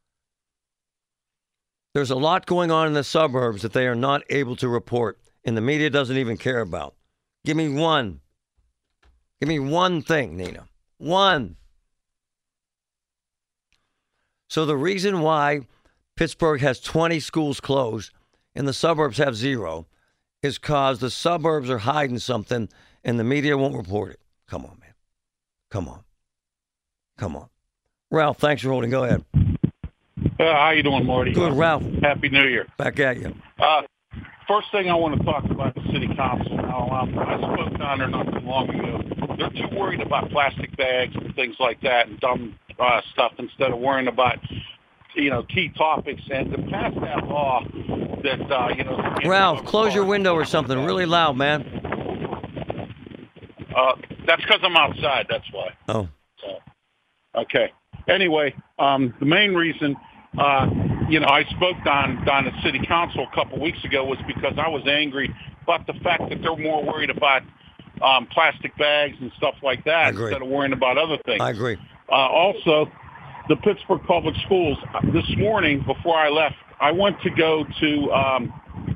There's 1.94 2.10
a 2.10 2.16
lot 2.16 2.46
going 2.46 2.70
on 2.70 2.86
in 2.86 2.92
the 2.92 3.02
suburbs 3.02 3.62
that 3.62 3.72
they 3.72 3.86
are 3.86 3.96
not 3.96 4.22
able 4.30 4.54
to 4.56 4.68
report, 4.68 5.18
and 5.44 5.56
the 5.56 5.60
media 5.60 5.90
doesn't 5.90 6.16
even 6.16 6.36
care 6.36 6.60
about. 6.60 6.94
Give 7.44 7.56
me 7.56 7.68
one. 7.68 8.20
Give 9.40 9.48
me 9.48 9.58
one 9.58 10.02
thing, 10.02 10.36
Nina. 10.36 10.66
One. 10.98 11.56
So 14.48 14.64
the 14.64 14.76
reason 14.76 15.20
why 15.20 15.62
Pittsburgh 16.16 16.60
has 16.60 16.80
20 16.80 17.20
schools 17.20 17.60
closed 17.60 18.12
and 18.54 18.66
the 18.66 18.72
suburbs 18.72 19.18
have 19.18 19.36
zero 19.36 19.86
is 20.42 20.58
because 20.58 20.98
the 20.98 21.10
suburbs 21.10 21.70
are 21.70 21.78
hiding 21.78 22.18
something 22.18 22.68
and 23.04 23.18
the 23.18 23.24
media 23.24 23.56
won't 23.56 23.76
report 23.76 24.12
it. 24.12 24.20
Come 24.48 24.64
on, 24.64 24.78
man. 24.80 24.94
Come 25.70 25.88
on. 25.88 26.04
Come 27.18 27.36
on. 27.36 27.48
Ralph, 28.10 28.38
thanks 28.38 28.62
for 28.62 28.70
holding. 28.70 28.90
Go 28.90 29.04
ahead. 29.04 29.24
Uh, 30.40 30.54
how 30.54 30.70
you 30.70 30.82
doing, 30.82 31.04
Marty? 31.04 31.32
Good, 31.32 31.52
Ralph. 31.52 31.82
Happy 32.02 32.28
New 32.28 32.46
Year. 32.46 32.66
Back 32.78 32.98
at 33.00 33.18
you. 33.18 33.34
Uh, 33.58 33.82
first 34.46 34.70
thing 34.72 34.88
I 34.88 34.94
want 34.94 35.18
to 35.18 35.24
talk 35.24 35.44
about 35.44 35.74
the 35.74 35.82
city 35.92 36.08
council. 36.16 36.56
Now, 36.56 36.88
um, 36.90 37.18
I 37.18 37.36
spoke 37.38 37.78
down 37.78 37.98
there 37.98 38.08
not 38.08 38.24
too 38.24 38.46
long 38.46 38.68
ago. 38.70 39.02
They're 39.36 39.50
too 39.50 39.76
worried 39.76 40.00
about 40.00 40.30
plastic 40.30 40.76
bags 40.76 41.14
and 41.16 41.34
things 41.34 41.56
like 41.60 41.80
that 41.82 42.08
and 42.08 42.18
dumb 42.20 42.58
uh, 42.78 43.00
stuff 43.12 43.32
instead 43.38 43.72
of 43.72 43.78
worrying 43.78 44.08
about 44.08 44.38
you 45.14 45.30
know 45.30 45.42
key 45.42 45.70
topics 45.76 46.22
and 46.32 46.50
to 46.52 46.58
pass 46.70 46.92
that 47.02 47.26
law 47.26 47.64
that 48.22 48.40
uh, 48.50 48.68
you 48.76 48.84
know. 48.84 49.14
Ralph, 49.24 49.64
close 49.64 49.94
your 49.94 50.04
window 50.04 50.34
or 50.34 50.44
something 50.44 50.84
really 50.84 51.06
loud, 51.06 51.36
man. 51.36 51.64
Uh, 53.78 53.94
that's 54.26 54.42
because 54.42 54.60
I'm 54.62 54.76
outside. 54.76 55.26
That's 55.30 55.46
why. 55.52 55.68
Oh, 55.88 56.08
Okay. 57.36 57.72
Anyway, 58.08 58.54
um, 58.78 59.14
the 59.20 59.26
main 59.26 59.54
reason, 59.54 59.94
uh, 60.38 60.66
you 61.08 61.20
know, 61.20 61.28
I 61.28 61.44
spoke 61.44 61.76
on 61.86 62.26
on 62.28 62.44
the 62.46 62.52
city 62.64 62.80
council 62.86 63.26
a 63.30 63.34
couple 63.34 63.60
weeks 63.60 63.84
ago 63.84 64.04
was 64.04 64.18
because 64.26 64.54
I 64.58 64.68
was 64.68 64.82
angry 64.88 65.32
about 65.62 65.86
the 65.86 65.92
fact 66.02 66.22
that 66.30 66.40
they're 66.42 66.56
more 66.56 66.82
worried 66.82 67.10
about 67.10 67.42
um, 68.02 68.26
plastic 68.32 68.76
bags 68.78 69.16
and 69.20 69.30
stuff 69.36 69.54
like 69.62 69.84
that 69.84 70.14
instead 70.30 70.42
of 70.42 70.48
worrying 70.48 70.72
about 70.72 70.96
other 70.98 71.18
things. 71.26 71.40
I 71.40 71.50
agree. 71.50 71.76
Uh, 72.10 72.14
also, 72.14 72.90
the 73.48 73.56
Pittsburgh 73.56 74.00
Public 74.06 74.34
Schools. 74.46 74.78
uh, 74.94 75.00
This 75.12 75.28
morning, 75.36 75.84
before 75.86 76.16
I 76.16 76.30
left, 76.30 76.56
I 76.80 76.92
went 76.92 77.20
to 77.22 77.30
go 77.30 77.64
to, 77.80 78.12
um, 78.12 78.52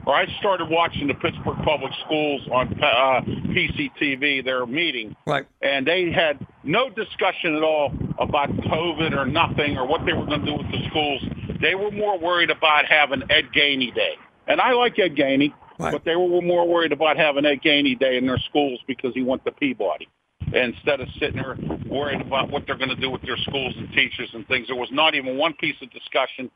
or 0.06 0.14
I 0.14 0.26
started 0.38 0.68
watching 0.70 1.08
the 1.08 1.14
Pittsburgh 1.14 1.58
Public 1.64 1.92
Schools 2.04 2.42
on 2.52 2.68
uh, 2.82 3.20
PCTV, 3.52 4.44
their 4.44 4.66
meeting, 4.66 5.16
Right. 5.26 5.46
and 5.60 5.86
they 5.86 6.10
had 6.12 6.44
no 6.64 6.88
discussion 6.90 7.56
at 7.56 7.62
all 7.62 7.92
about 8.18 8.50
COVID 8.50 9.16
or 9.16 9.26
nothing 9.26 9.76
or 9.76 9.86
what 9.86 10.04
they 10.06 10.12
were 10.12 10.26
going 10.26 10.40
to 10.40 10.46
do 10.46 10.54
with 10.56 10.70
the 10.70 10.86
schools. 10.90 11.22
They 11.60 11.74
were 11.74 11.90
more 11.90 12.18
worried 12.18 12.50
about 12.50 12.86
having 12.86 13.22
Ed 13.30 13.48
Gainey 13.54 13.94
Day. 13.94 14.14
And 14.46 14.60
I 14.60 14.72
like 14.72 14.98
Ed 14.98 15.16
Gainey, 15.16 15.52
Right. 15.78 15.92
but 15.92 16.04
they 16.04 16.16
were 16.16 16.40
more 16.42 16.66
worried 16.68 16.92
about 16.92 17.16
having 17.16 17.44
Ed 17.46 17.60
Gainey 17.64 17.98
Day 17.98 18.16
in 18.16 18.26
their 18.26 18.38
schools 18.48 18.80
because 18.86 19.12
he 19.14 19.22
went 19.22 19.44
to 19.44 19.52
Peabody 19.52 20.08
instead 20.52 21.00
of 21.00 21.08
sitting 21.18 21.36
there 21.40 21.56
worried 21.86 22.20
about 22.20 22.50
what 22.50 22.64
they're 22.66 22.76
going 22.76 22.90
to 22.90 22.96
do 22.96 23.08
with 23.10 23.22
their 23.22 23.36
schools 23.38 23.74
and 23.76 23.88
teachers 23.92 24.28
and 24.34 24.46
things. 24.48 24.66
There 24.66 24.76
was 24.76 24.90
not 24.92 25.14
even 25.14 25.38
one 25.38 25.54
piece 25.54 25.76
of 25.80 25.90
discussion. 25.90 26.50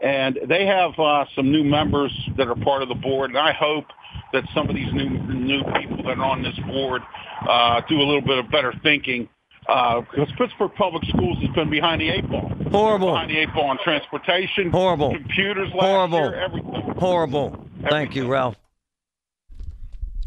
And 0.00 0.38
they 0.48 0.66
have 0.66 0.98
uh, 0.98 1.24
some 1.34 1.50
new 1.50 1.64
members 1.64 2.12
that 2.36 2.48
are 2.48 2.54
part 2.56 2.82
of 2.82 2.88
the 2.88 2.94
board, 2.94 3.30
and 3.30 3.38
I 3.38 3.52
hope 3.52 3.86
that 4.32 4.44
some 4.54 4.68
of 4.68 4.74
these 4.74 4.92
new 4.92 5.08
new 5.08 5.62
people 5.80 6.02
that 6.04 6.18
are 6.18 6.24
on 6.24 6.42
this 6.42 6.58
board 6.66 7.02
uh, 7.48 7.80
do 7.88 7.96
a 7.96 8.04
little 8.04 8.20
bit 8.20 8.38
of 8.38 8.50
better 8.50 8.74
thinking 8.82 9.28
uh, 9.68 10.00
because 10.02 10.28
Pittsburgh 10.36 10.72
Public 10.76 11.04
Schools 11.04 11.38
has 11.40 11.50
been 11.54 11.70
behind 11.70 12.00
the 12.00 12.10
eight 12.10 12.28
ball. 12.28 12.50
Horrible. 12.70 13.12
Behind 13.12 13.30
the 13.30 13.38
eight 13.38 13.54
ball 13.54 13.70
on 13.70 13.78
transportation. 13.82 14.70
Horrible. 14.70 15.12
Computers 15.12 15.70
last 15.74 15.84
Horrible. 15.84 16.18
year, 16.18 16.34
everything. 16.34 16.94
Horrible. 16.98 17.68
Thank 17.88 18.14
you, 18.14 18.26
Ralph. 18.28 18.56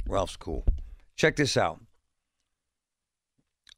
Ralph's 0.08 0.36
cool. 0.36 0.66
Check 1.16 1.36
this 1.36 1.56
out. 1.56 1.80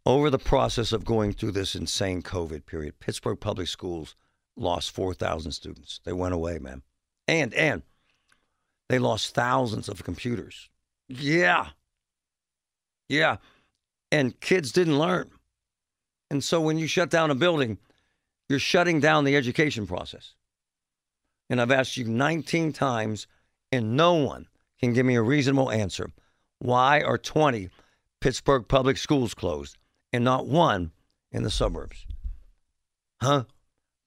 Over 0.06 0.30
the 0.30 0.40
process 0.40 0.94
of 0.94 1.06
going 1.06 1.34
through 1.34 1.52
this 1.52 1.76
insane 1.76 2.22
COVID 2.24 2.66
period, 2.66 3.00
Pittsburgh 3.00 3.40
Public 3.40 3.68
Schools 3.68 4.16
lost 4.56 4.92
4,000 4.92 5.52
students. 5.52 6.00
They 6.04 6.14
went 6.14 6.34
away, 6.34 6.60
man. 6.60 6.82
And, 7.28 7.54
and 7.54 7.84
they 8.90 9.00
lost 9.00 9.34
thousands 9.34 9.88
of 9.88 10.04
computers. 10.04 10.70
Yeah. 11.08 11.68
Yeah. 13.08 13.38
And 14.12 14.40
kids 14.40 14.72
didn't 14.72 15.00
learn. 15.00 15.30
And 16.30 16.44
so 16.44 16.62
when 16.62 16.78
you 16.78 16.88
shut 16.88 17.10
down 17.10 17.32
a 17.32 17.36
building, 17.36 17.78
you're 18.50 18.60
shutting 18.60 19.00
down 19.00 19.24
the 19.24 19.36
education 19.36 19.88
process. 19.88 20.34
And 21.50 21.62
I've 21.62 21.72
asked 21.72 21.98
you 21.98 22.06
19 22.06 22.72
times, 22.72 23.28
and 23.72 23.98
no 23.98 24.14
one 24.14 24.48
can 24.80 24.94
give 24.94 25.06
me 25.06 25.16
a 25.16 25.22
reasonable 25.22 25.72
answer. 25.72 26.10
Why 26.60 27.02
are 27.02 27.18
20 27.18 27.70
Pittsburgh 28.22 28.68
public 28.68 28.98
schools 28.98 29.34
closed 29.34 29.78
and 30.14 30.24
not 30.24 30.48
one 30.48 30.92
in 31.32 31.44
the 31.44 31.50
suburbs? 31.50 32.06
Huh? 33.22 33.44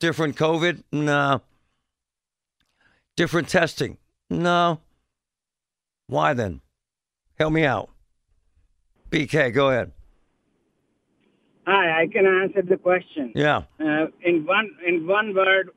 Different 0.05 0.37
COVID? 0.37 0.83
No. 0.93 1.41
Different 3.17 3.49
testing? 3.49 3.97
No. 4.29 4.81
Why 6.09 6.35
then? 6.35 6.61
Help 7.39 7.55
me 7.55 7.65
out. 7.65 7.89
BK, 9.09 9.55
go 9.55 9.71
ahead. 9.71 9.93
Hi, 11.67 12.03
I 12.03 12.07
can 12.09 12.27
answer 12.27 12.61
the 12.61 12.77
question. 12.77 13.33
Yeah. 13.35 13.63
Uh, 13.81 14.09
in 14.21 14.45
one 14.45 14.69
in 14.87 15.07
one 15.07 15.35
word, 15.35 15.71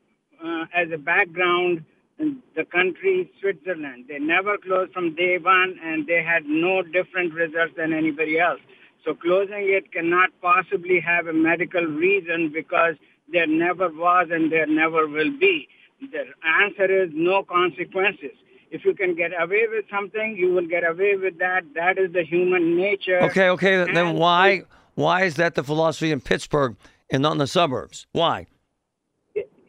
uh, 0.43 0.65
as 0.75 0.89
a 0.93 0.97
background, 0.97 1.85
the 2.19 2.65
country 2.69 3.31
Switzerland. 3.39 4.07
They 4.09 4.19
never 4.19 4.57
closed 4.57 4.91
from 4.91 5.15
day 5.15 5.37
one, 5.41 5.79
and 5.81 6.05
they 6.05 6.21
had 6.21 6.43
no 6.45 6.81
different 6.81 7.33
results 7.33 7.75
than 7.77 7.93
anybody 7.93 8.41
else. 8.41 8.59
So 9.05 9.13
closing 9.13 9.71
it 9.71 9.93
cannot 9.93 10.31
possibly 10.41 10.99
have 10.99 11.27
a 11.27 11.33
medical 11.33 11.85
reason 11.85 12.51
because 12.53 12.95
there 13.31 13.47
never 13.47 13.89
was 13.89 14.27
and 14.31 14.51
there 14.51 14.67
never 14.67 15.07
will 15.07 15.31
be. 15.37 15.67
The 15.99 16.25
answer 16.63 17.03
is 17.03 17.09
no 17.13 17.43
consequences. 17.43 18.31
If 18.69 18.85
you 18.85 18.93
can 18.93 19.15
get 19.15 19.31
away 19.39 19.65
with 19.69 19.85
something, 19.89 20.35
you 20.37 20.53
will 20.53 20.67
get 20.67 20.83
away 20.87 21.15
with 21.15 21.39
that. 21.39 21.61
That 21.73 21.97
is 21.97 22.11
the 22.13 22.23
human 22.23 22.75
nature. 22.75 23.21
Okay, 23.23 23.49
okay. 23.49 23.91
Then 23.91 24.15
why 24.15 24.63
why 24.95 25.23
is 25.23 25.35
that 25.35 25.55
the 25.55 25.63
philosophy 25.63 26.11
in 26.11 26.21
Pittsburgh 26.21 26.75
and 27.09 27.21
not 27.21 27.33
in 27.33 27.37
the 27.37 27.47
suburbs? 27.47 28.07
Why? 28.11 28.47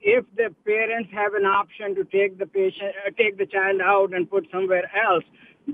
if 0.08 0.24
the 0.36 0.54
parents 0.64 1.10
have 1.12 1.34
an 1.34 1.44
option 1.44 1.94
to 1.94 2.04
take 2.04 2.38
the 2.38 2.46
patient, 2.46 2.94
uh, 3.06 3.10
take 3.18 3.36
the 3.36 3.44
child 3.44 3.80
out 3.82 4.14
and 4.14 4.28
put 4.30 4.46
somewhere 4.50 4.90
else, 5.06 5.24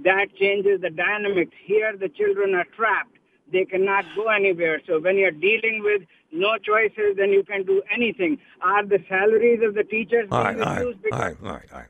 that 0.03 0.27
changes 0.39 0.81
the 0.81 0.91
dynamics. 0.91 1.53
Here, 1.65 1.97
the 1.97 2.09
children 2.09 2.53
are 2.55 2.67
trapped; 2.77 3.14
they 3.53 3.65
cannot 3.65 4.05
go 4.17 4.29
anywhere. 4.29 4.81
So 4.87 5.01
when 5.01 5.17
you're 5.17 5.31
dealing 5.31 5.81
with 5.83 6.03
no 6.33 6.57
choices, 6.59 7.17
then 7.17 7.31
you 7.31 7.43
can 7.45 7.65
do 7.65 7.83
anything. 7.95 8.39
Are 8.63 8.85
the 8.85 8.99
salaries 9.09 9.61
of 9.63 9.75
the 9.75 9.85
teachers 9.85 10.29
All 10.31 10.43
right, 10.43 10.57
being 10.57 10.67
all 10.67 10.75
right, 10.75 10.87
reduced? 10.87 11.05
all 11.13 11.19
right, 11.19 11.37
all 11.43 11.51
right, 11.53 11.69
all 11.73 11.79
right. 11.81 11.89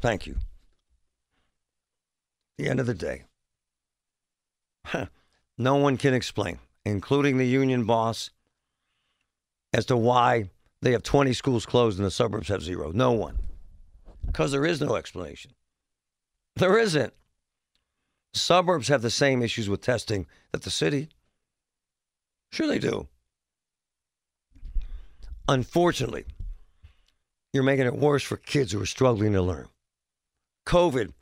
Thank 0.00 0.26
you. 0.26 0.36
the 2.58 2.68
end 2.68 2.80
of 2.80 2.86
the 2.86 2.94
day, 2.94 3.24
no 5.58 5.76
one 5.76 5.96
can 5.96 6.14
explain, 6.14 6.58
including 6.84 7.38
the 7.38 7.46
union 7.46 7.84
boss, 7.84 8.30
as 9.72 9.86
to 9.86 9.96
why 9.96 10.50
they 10.82 10.92
have 10.92 11.02
20 11.02 11.32
schools 11.32 11.66
closed 11.66 11.98
and 11.98 12.06
the 12.06 12.10
suburbs 12.10 12.48
have 12.48 12.62
zero. 12.62 12.92
No 12.92 13.12
one. 13.12 13.38
Because 14.26 14.52
there 14.52 14.66
is 14.66 14.80
no 14.80 14.96
explanation. 14.96 15.52
There 16.56 16.78
isn't. 16.78 17.12
Suburbs 18.36 18.88
have 18.88 19.02
the 19.02 19.10
same 19.10 19.42
issues 19.42 19.68
with 19.68 19.80
testing 19.80 20.26
that 20.52 20.62
the 20.62 20.70
city. 20.70 21.08
Sure, 22.50 22.66
they 22.66 22.78
do. 22.78 23.08
Unfortunately, 25.48 26.24
you're 27.52 27.62
making 27.62 27.86
it 27.86 27.96
worse 27.96 28.22
for 28.22 28.36
kids 28.36 28.72
who 28.72 28.80
are 28.80 28.86
struggling 28.86 29.32
to 29.32 29.42
learn. 29.42 29.68
COVID 30.66 31.12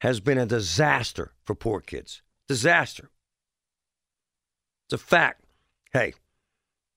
has 0.00 0.20
been 0.20 0.38
a 0.38 0.46
disaster 0.46 1.32
for 1.44 1.54
poor 1.54 1.80
kids. 1.80 2.22
Disaster. 2.48 3.10
It's 4.86 4.94
a 4.94 4.98
fact. 4.98 5.44
Hey, 5.92 6.14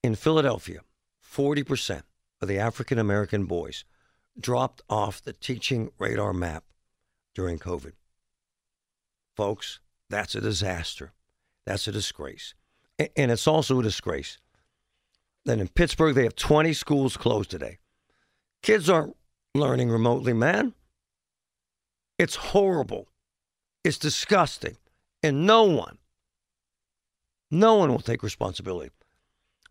in 0.01 0.15
Philadelphia, 0.15 0.79
40% 1.23 2.03
of 2.41 2.47
the 2.47 2.57
African 2.57 2.97
American 2.97 3.45
boys 3.45 3.83
dropped 4.39 4.81
off 4.89 5.21
the 5.21 5.33
teaching 5.33 5.91
radar 5.99 6.33
map 6.33 6.63
during 7.33 7.59
COVID. 7.59 7.93
Folks, 9.35 9.79
that's 10.09 10.35
a 10.35 10.41
disaster. 10.41 11.13
That's 11.65 11.87
a 11.87 11.91
disgrace. 11.91 12.53
And 12.99 13.31
it's 13.31 13.47
also 13.47 13.79
a 13.79 13.83
disgrace 13.83 14.37
that 15.45 15.59
in 15.59 15.67
Pittsburgh 15.67 16.15
they 16.15 16.23
have 16.23 16.35
20 16.35 16.73
schools 16.73 17.17
closed 17.17 17.51
today. 17.51 17.79
Kids 18.61 18.89
aren't 18.89 19.15
learning 19.53 19.89
remotely, 19.89 20.33
man. 20.33 20.73
It's 22.17 22.35
horrible. 22.35 23.07
It's 23.83 23.97
disgusting. 23.97 24.77
And 25.21 25.45
no 25.45 25.63
one, 25.63 25.97
no 27.49 27.75
one 27.75 27.91
will 27.91 27.99
take 27.99 28.23
responsibility. 28.23 28.91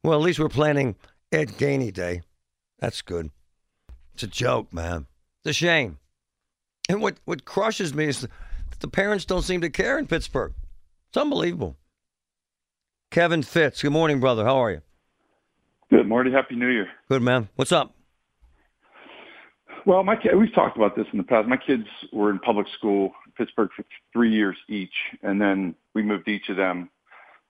Well, 0.03 0.18
at 0.18 0.24
least 0.24 0.38
we're 0.38 0.48
planning 0.48 0.96
Ed 1.33 1.50
Gainey 1.50 1.92
Day. 1.92 2.22
That's 2.81 3.03
good. 3.03 3.31
It's 4.14 4.24
a 4.24 4.29
joke, 4.29 4.72
man. 4.72 5.07
It's 5.44 5.50
a 5.50 5.53
shame. 5.53 5.98
And 6.88 7.00
what, 7.00 7.18
what 7.24 7.44
crushes 7.44 7.94
me 7.94 8.07
is 8.07 8.29
that 8.75 8.81
the 8.81 8.91
parents 8.91 9.25
don't 9.25 9.43
seem 9.43 9.61
to 9.61 9.71
care 9.71 9.99
in 9.99 10.07
Pittsburgh. 10.07 10.53
It's 11.09 11.17
unbelievable. 11.17 11.77
Kevin 13.11 13.43
Fitz, 13.43 13.83
good 13.83 13.93
morning, 13.93 14.19
brother. 14.19 14.45
How 14.45 14.57
are 14.57 14.71
you? 14.73 14.81
Good 15.91 16.09
morning. 16.09 16.33
Happy 16.33 16.57
New 16.57 16.69
Year. 16.69 16.89
Good, 17.09 17.23
man. 17.23 17.49
What's 17.55 17.71
up? 17.71 17.95
Well, 19.87 20.03
my 20.03 20.17
kid, 20.17 20.35
we've 20.35 20.53
talked 20.55 20.77
about 20.77 20.97
this 20.97 21.07
in 21.13 21.19
the 21.19 21.25
past. 21.25 21.47
My 21.47 21.59
kids 21.59 21.85
were 22.13 22.31
in 22.31 22.41
public 22.41 22.67
school 22.77 23.13
in 23.27 23.33
Pittsburgh 23.33 23.69
for 23.77 23.85
three 24.13 24.33
years 24.33 24.57
each, 24.69 24.95
and 25.23 25.41
then 25.41 25.77
we 25.95 26.03
moved 26.03 26.27
each 26.27 26.49
of 26.49 26.57
them 26.57 26.91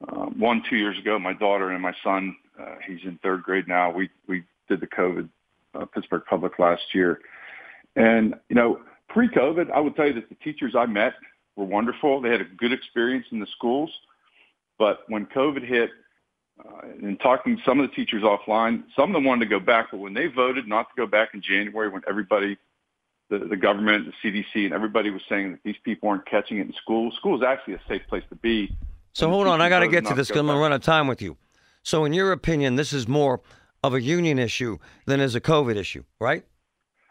um, 0.08 0.38
one 0.38 0.62
two 0.68 0.76
years 0.76 0.98
ago. 0.98 1.18
My 1.18 1.32
daughter 1.32 1.70
and 1.70 1.80
my 1.80 1.94
son, 2.02 2.36
uh, 2.60 2.74
he's 2.86 2.98
in 3.04 3.18
third 3.22 3.42
grade 3.42 3.66
now. 3.68 3.90
We 3.90 4.10
we 4.28 4.42
did 4.68 4.80
the 4.80 4.88
COVID 4.88 5.28
uh, 5.74 5.84
Pittsburgh 5.86 6.22
Public 6.28 6.58
last 6.58 6.82
year, 6.92 7.20
and 7.96 8.34
you 8.48 8.56
know, 8.56 8.80
pre-COVID, 9.08 9.70
I 9.70 9.80
would 9.80 9.96
tell 9.96 10.06
you 10.06 10.14
that 10.14 10.28
the 10.28 10.34
teachers 10.36 10.74
I 10.76 10.86
met 10.86 11.14
were 11.56 11.64
wonderful. 11.64 12.20
They 12.20 12.30
had 12.30 12.40
a 12.40 12.44
good 12.44 12.72
experience 12.72 13.26
in 13.30 13.40
the 13.40 13.46
schools, 13.46 13.90
but 14.78 15.00
when 15.08 15.26
COVID 15.26 15.66
hit, 15.66 15.90
uh, 16.64 16.86
and 17.02 17.18
talking 17.18 17.56
to 17.56 17.62
some 17.64 17.80
of 17.80 17.88
the 17.88 17.94
teachers 17.94 18.22
offline, 18.22 18.84
some 18.94 19.10
of 19.10 19.14
them 19.14 19.24
wanted 19.24 19.44
to 19.44 19.50
go 19.50 19.58
back, 19.58 19.88
but 19.90 19.98
when 19.98 20.14
they 20.14 20.26
voted 20.28 20.68
not 20.68 20.88
to 20.88 20.94
go 20.96 21.06
back 21.06 21.30
in 21.34 21.42
January, 21.42 21.88
when 21.88 22.02
everybody, 22.08 22.56
the, 23.28 23.38
the 23.38 23.56
government, 23.56 24.06
the 24.06 24.30
CDC, 24.30 24.64
and 24.64 24.72
everybody 24.72 25.10
was 25.10 25.22
saying 25.28 25.52
that 25.52 25.60
these 25.64 25.76
people 25.84 26.08
aren't 26.08 26.26
catching 26.26 26.58
it 26.58 26.66
in 26.66 26.72
school, 26.74 27.10
school 27.12 27.36
is 27.36 27.42
actually 27.42 27.74
a 27.74 27.80
safe 27.88 28.02
place 28.08 28.22
to 28.28 28.36
be. 28.36 28.74
So 29.12 29.28
hold 29.28 29.48
on, 29.48 29.60
I 29.60 29.68
got 29.68 29.80
to 29.80 29.88
get 29.88 30.06
to 30.06 30.14
this 30.14 30.28
go 30.28 30.34
because 30.34 30.40
I'm 30.40 30.46
going 30.46 30.56
to 30.56 30.62
run 30.62 30.72
out 30.72 30.76
of 30.76 30.82
time 30.82 31.08
with 31.08 31.20
you. 31.22 31.36
So, 31.82 32.04
in 32.04 32.12
your 32.12 32.32
opinion, 32.32 32.76
this 32.76 32.92
is 32.92 33.06
more 33.06 33.40
of 33.82 33.94
a 33.94 34.00
union 34.00 34.38
issue 34.38 34.78
than 35.04 35.20
is 35.20 35.34
a 35.34 35.40
COVID 35.40 35.76
issue, 35.76 36.04
right? 36.18 36.44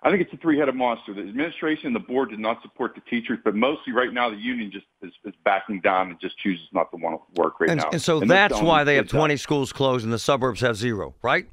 I 0.04 0.10
think 0.10 0.22
it's 0.22 0.34
a 0.34 0.38
three-headed 0.38 0.76
monster. 0.76 1.14
The 1.14 1.22
administration 1.22 1.88
and 1.88 1.96
the 1.96 2.02
board 2.02 2.32
did 2.32 2.40
not 2.40 2.62
support 2.62 2.94
the 2.94 3.02
teachers, 3.10 3.40
but 3.44 3.56
mostly 3.56 3.94
right 3.94 4.12
now 4.12 4.30
the 4.30 4.36
union 4.36 4.70
just 4.70 4.86
is, 5.02 5.14
is 5.24 5.34
backing 5.46 5.80
down 5.80 6.10
and 6.10 6.20
just 6.20 6.38
chooses 6.40 6.68
not 6.74 6.92
to 6.92 6.98
want 6.98 7.22
to 7.22 7.42
work 7.42 7.62
right 7.62 7.70
and, 7.70 7.80
now. 7.80 7.90
and 7.92 8.02
so 8.02 8.20
they're 8.20 8.28
that's 8.28 8.62
why 8.62 8.84
they 8.84 8.96
have 8.96 9.06
kids 9.06 9.14
that. 9.14 9.18
20 9.18 9.38
schools 9.38 9.72
closed 9.72 10.04
and 10.04 10.12
the 10.12 10.20
suburbs 10.20 10.60
have 10.60 10.76
zero, 10.76 11.16
right? 11.22 11.48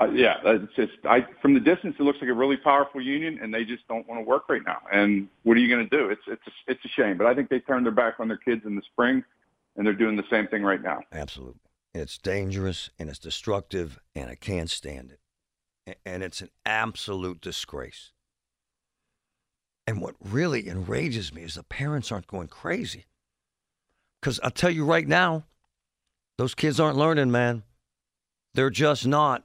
Uh, 0.00 0.06
yeah, 0.12 0.36
it's 0.44 0.74
just 0.74 0.92
I 1.04 1.24
from 1.40 1.54
the 1.54 1.60
distance 1.60 1.94
it 1.98 2.02
looks 2.02 2.18
like 2.20 2.28
a 2.28 2.34
really 2.34 2.56
powerful 2.56 3.00
union, 3.00 3.38
and 3.40 3.54
they 3.54 3.64
just 3.64 3.86
don't 3.86 4.06
want 4.08 4.20
to 4.20 4.24
work 4.24 4.48
right 4.48 4.62
now. 4.66 4.78
And 4.92 5.28
what 5.44 5.56
are 5.56 5.60
you 5.60 5.68
going 5.68 5.88
to 5.88 5.96
do? 5.96 6.10
It's 6.10 6.22
it's 6.26 6.42
a, 6.46 6.72
it's 6.72 6.84
a 6.84 6.88
shame, 6.88 7.16
but 7.16 7.28
I 7.28 7.34
think 7.34 7.48
they 7.48 7.60
turned 7.60 7.86
their 7.86 7.92
back 7.92 8.14
on 8.18 8.26
their 8.26 8.36
kids 8.36 8.62
in 8.64 8.74
the 8.74 8.82
spring, 8.82 9.22
and 9.76 9.86
they're 9.86 9.94
doing 9.94 10.16
the 10.16 10.24
same 10.30 10.48
thing 10.48 10.64
right 10.64 10.82
now. 10.82 11.00
Absolutely. 11.12 11.60
It's 11.94 12.18
dangerous 12.18 12.90
and 12.98 13.08
it's 13.08 13.20
destructive, 13.20 14.00
and 14.16 14.28
I 14.28 14.34
can't 14.34 14.68
stand 14.68 15.12
it. 15.12 15.20
And 16.06 16.22
it's 16.22 16.40
an 16.40 16.50
absolute 16.64 17.40
disgrace. 17.40 18.12
And 19.86 20.00
what 20.00 20.14
really 20.24 20.68
enrages 20.68 21.32
me 21.32 21.42
is 21.42 21.54
the 21.54 21.62
parents 21.62 22.10
aren't 22.10 22.26
going 22.26 22.48
crazy. 22.48 23.04
Because 24.20 24.40
I'll 24.42 24.50
tell 24.50 24.70
you 24.70 24.84
right 24.84 25.06
now, 25.06 25.44
Those 26.36 26.54
kids 26.54 26.80
aren't 26.80 26.98
learning, 26.98 27.30
man. 27.30 27.62
They're 28.54 28.70
just 28.70 29.06
not. 29.06 29.44